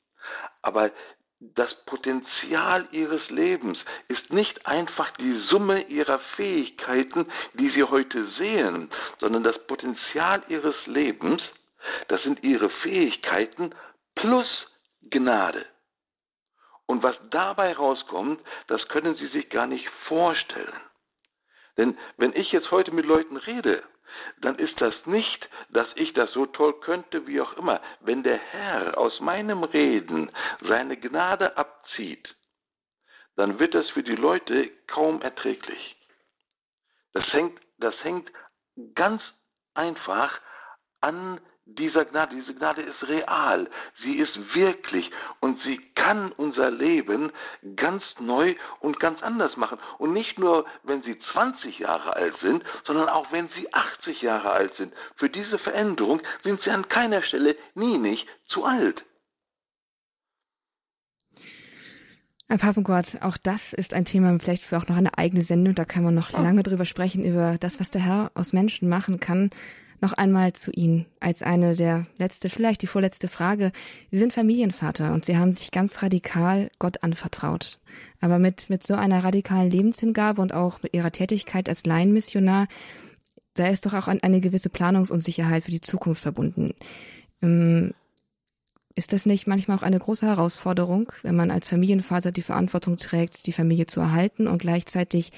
[0.63, 0.91] Aber
[1.39, 3.79] das Potenzial ihres Lebens
[4.09, 8.91] ist nicht einfach die Summe ihrer Fähigkeiten, die sie heute sehen,
[9.21, 11.43] sondern das Potenzial ihres Lebens,
[12.09, 13.75] das sind ihre Fähigkeiten
[14.15, 14.47] plus
[15.11, 15.67] Gnade.
[16.87, 20.81] Und was dabei rauskommt, das können Sie sich gar nicht vorstellen.
[21.77, 23.83] Denn wenn ich jetzt heute mit Leuten rede,
[24.41, 27.81] dann ist das nicht, dass ich das so toll könnte, wie auch immer.
[28.01, 30.31] Wenn der Herr aus meinem Reden
[30.61, 32.35] seine Gnade abzieht,
[33.37, 35.97] dann wird das für die Leute kaum erträglich.
[37.13, 38.31] Das hängt, das hängt
[38.95, 39.23] ganz
[39.75, 40.41] einfach
[41.01, 43.69] an dieser Gnade, diese Gnade ist real,
[44.03, 45.11] sie ist wirklich
[45.41, 47.33] und sie kann unser Leben
[47.75, 49.79] ganz neu und ganz anders machen.
[49.99, 54.51] Und nicht nur, wenn sie 20 Jahre alt sind, sondern auch wenn sie 80 Jahre
[54.51, 54.95] alt sind.
[55.17, 59.03] Für diese Veränderung sind sie an keiner Stelle nie nicht zu alt.
[62.49, 65.75] Herr Papengott, auch das ist ein Thema, vielleicht für auch noch eine eigene Sendung.
[65.75, 69.19] Da kann man noch lange drüber sprechen, über das, was der Herr aus Menschen machen
[69.19, 69.51] kann
[70.01, 73.73] noch einmal zu Ihnen als eine der letzte, vielleicht die vorletzte Frage.
[74.11, 77.79] Sie sind Familienvater und Sie haben sich ganz radikal Gott anvertraut.
[78.21, 82.69] Aber mit, mit so einer radikalen Lebenshingabe und auch mit Ihrer Tätigkeit als Laienmissionar,
[83.55, 86.75] da ist doch auch eine gewisse Planungsunsicherheit für die Zukunft verbunden.
[87.43, 87.95] Ähm,
[88.95, 93.47] ist das nicht manchmal auch eine große Herausforderung, wenn man als Familienvater die Verantwortung trägt,
[93.47, 95.33] die Familie zu erhalten und gleichzeitig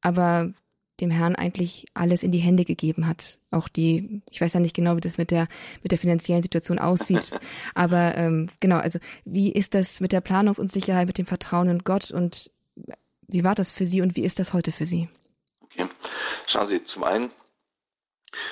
[0.00, 0.52] aber
[1.00, 3.38] dem Herrn eigentlich alles in die Hände gegeben hat.
[3.50, 5.48] Auch die, ich weiß ja nicht genau, wie das mit der
[5.82, 7.30] mit der finanziellen Situation aussieht,
[7.74, 12.10] aber ähm, genau, also wie ist das mit der Planungsunsicherheit, mit dem Vertrauen in Gott
[12.10, 12.50] und
[13.28, 15.08] wie war das für Sie und wie ist das heute für Sie?
[15.62, 15.88] Okay.
[16.52, 17.30] Schauen Sie, zum einen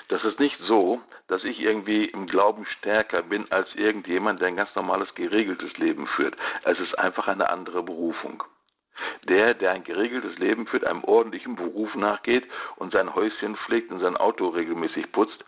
[0.09, 4.57] Das ist nicht so, dass ich irgendwie im Glauben stärker bin als irgendjemand, der ein
[4.57, 6.36] ganz normales, geregeltes Leben führt.
[6.64, 8.42] Es ist einfach eine andere Berufung.
[9.29, 12.45] Der, der ein geregeltes Leben führt, einem ordentlichen Beruf nachgeht
[12.77, 15.45] und sein Häuschen pflegt und sein Auto regelmäßig putzt,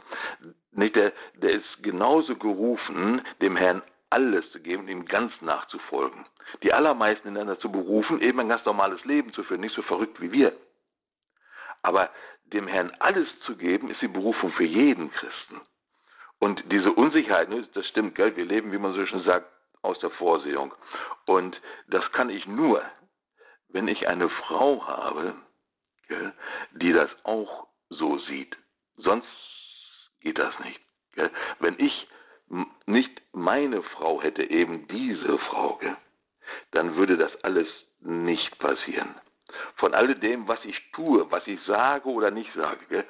[0.73, 6.25] nicht der, der ist genauso gerufen, dem Herrn alles zu geben und ihm ganz nachzufolgen.
[6.63, 10.21] Die allermeisten sind dazu berufen, eben ein ganz normales Leben zu führen, nicht so verrückt
[10.21, 10.53] wie wir.
[11.83, 12.11] Aber
[12.53, 15.61] dem Herrn alles zu geben, ist die Berufung für jeden Christen.
[16.39, 18.37] Und diese Unsicherheit, ne, das stimmt, gell?
[18.37, 19.47] wir leben, wie man so schön sagt,
[19.83, 20.75] aus der Vorsehung.
[21.27, 22.83] Und das kann ich nur,
[23.77, 25.35] wenn ich eine Frau habe,
[26.09, 26.33] gell,
[26.73, 28.57] die das auch so sieht.
[28.97, 29.29] Sonst
[30.23, 30.81] geht das nicht.
[31.13, 31.31] Gell?
[31.59, 32.09] Wenn ich
[32.87, 35.95] nicht meine Frau hätte, eben diese Frau, gell,
[36.71, 37.69] dann würde das alles
[38.01, 39.15] nicht passieren.
[39.75, 43.05] Von alledem, was ich tue, was ich sage oder nicht sage,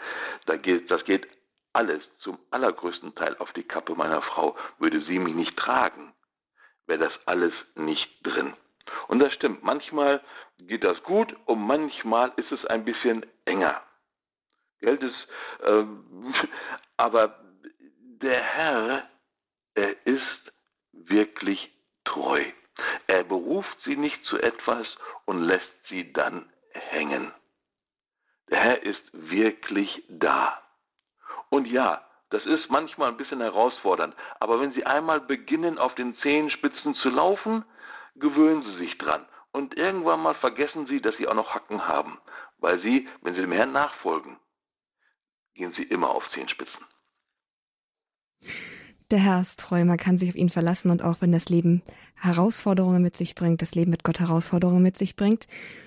[0.46, 1.28] da geht, das geht
[1.74, 4.56] alles zum allergrößten Teil auf die Kappe meiner Frau.
[4.78, 6.12] Würde sie mich nicht tragen,
[6.88, 8.56] wäre das alles nicht drin.
[9.08, 10.20] Und das stimmt, manchmal
[10.58, 13.82] geht das gut und manchmal ist es ein bisschen enger.
[14.80, 15.28] Geld ist,
[15.62, 15.84] äh,
[16.96, 17.38] aber
[18.22, 19.08] der Herr,
[19.74, 20.52] er ist
[20.92, 21.70] wirklich
[22.04, 22.44] treu.
[23.06, 24.86] Er beruft sie nicht zu etwas
[25.24, 27.32] und lässt sie dann hängen.
[28.50, 30.62] Der Herr ist wirklich da.
[31.50, 36.16] Und ja, das ist manchmal ein bisschen herausfordernd, aber wenn Sie einmal beginnen, auf den
[36.18, 37.64] Zehenspitzen zu laufen,
[38.16, 39.26] gewöhnen Sie sich dran.
[39.56, 42.18] Und irgendwann mal vergessen Sie, dass Sie auch noch Hacken haben,
[42.58, 44.36] weil Sie, wenn Sie dem Herrn nachfolgen,
[45.54, 46.84] gehen Sie immer auf Zehenspitzen.
[49.10, 51.82] Der Herr ist treu, man kann sich auf ihn verlassen und auch wenn das Leben
[52.16, 55.46] Herausforderungen mit sich bringt, das Leben mit Gott Herausforderungen mit sich bringt,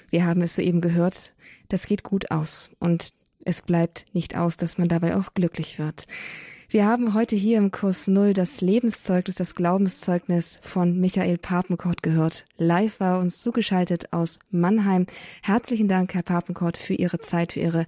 [0.09, 1.36] wir haben es soeben gehört,
[1.67, 3.13] das geht gut aus und
[3.45, 6.07] es bleibt nicht aus, dass man dabei auch glücklich wird.
[6.72, 12.45] Wir haben heute hier im Kurs Null das Lebenszeugnis, das Glaubenszeugnis von Michael Papenkort gehört.
[12.59, 15.07] Live war uns zugeschaltet aus Mannheim.
[15.41, 17.88] Herzlichen Dank, Herr Papenkort, für Ihre Zeit, für Ihre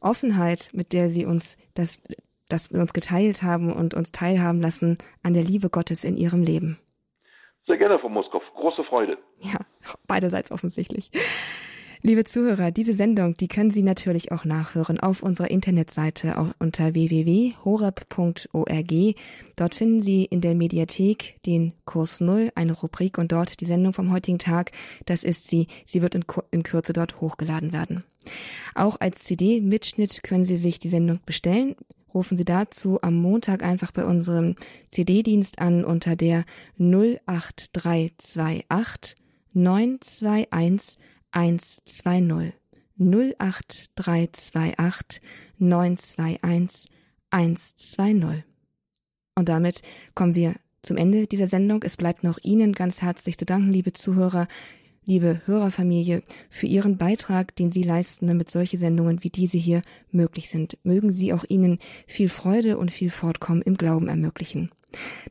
[0.00, 2.00] Offenheit, mit der Sie uns das,
[2.48, 6.78] das uns geteilt haben und uns teilhaben lassen an der Liebe Gottes in Ihrem Leben.
[7.66, 8.42] Sehr gerne, Frau Moskow.
[8.54, 9.18] Große Freude.
[9.40, 9.58] Ja,
[10.06, 11.10] beiderseits offensichtlich.
[12.04, 16.94] Liebe Zuhörer, diese Sendung, die können Sie natürlich auch nachhören auf unserer Internetseite auch unter
[16.94, 18.92] www.horeb.org.
[19.54, 23.92] Dort finden Sie in der Mediathek den Kurs Null, eine Rubrik und dort die Sendung
[23.92, 24.72] vom heutigen Tag.
[25.06, 25.68] Das ist sie.
[25.84, 28.02] Sie wird in, in Kürze dort hochgeladen werden.
[28.74, 31.76] Auch als CD-Mitschnitt können Sie sich die Sendung bestellen
[32.12, 34.56] rufen Sie dazu am Montag einfach bei unserem
[34.90, 36.44] CD-Dienst an unter der
[36.78, 39.16] 08328
[39.54, 40.98] 921
[41.32, 42.52] 120
[42.98, 45.20] 08328
[45.58, 46.90] 921
[47.30, 48.44] 120.
[49.34, 49.82] Und damit
[50.14, 51.82] kommen wir zum Ende dieser Sendung.
[51.82, 54.48] Es bleibt noch Ihnen ganz herzlich zu danken, liebe Zuhörer,
[55.06, 60.50] liebe Hörerfamilie, für Ihren Beitrag, den Sie leisten, damit solche Sendungen wie diese hier möglich
[60.50, 60.78] sind.
[60.84, 64.70] Mögen Sie auch Ihnen viel Freude und viel Fortkommen im Glauben ermöglichen.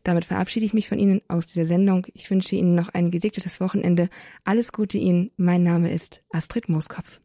[0.04, 2.08] Damit verabschiede ich mich von Ihnen aus dieser Sendung.
[2.14, 4.10] Ich wünsche Ihnen noch ein gesegnetes Wochenende.
[4.44, 5.32] Alles Gute Ihnen.
[5.38, 7.22] Mein Name ist Astrid Mooskopf.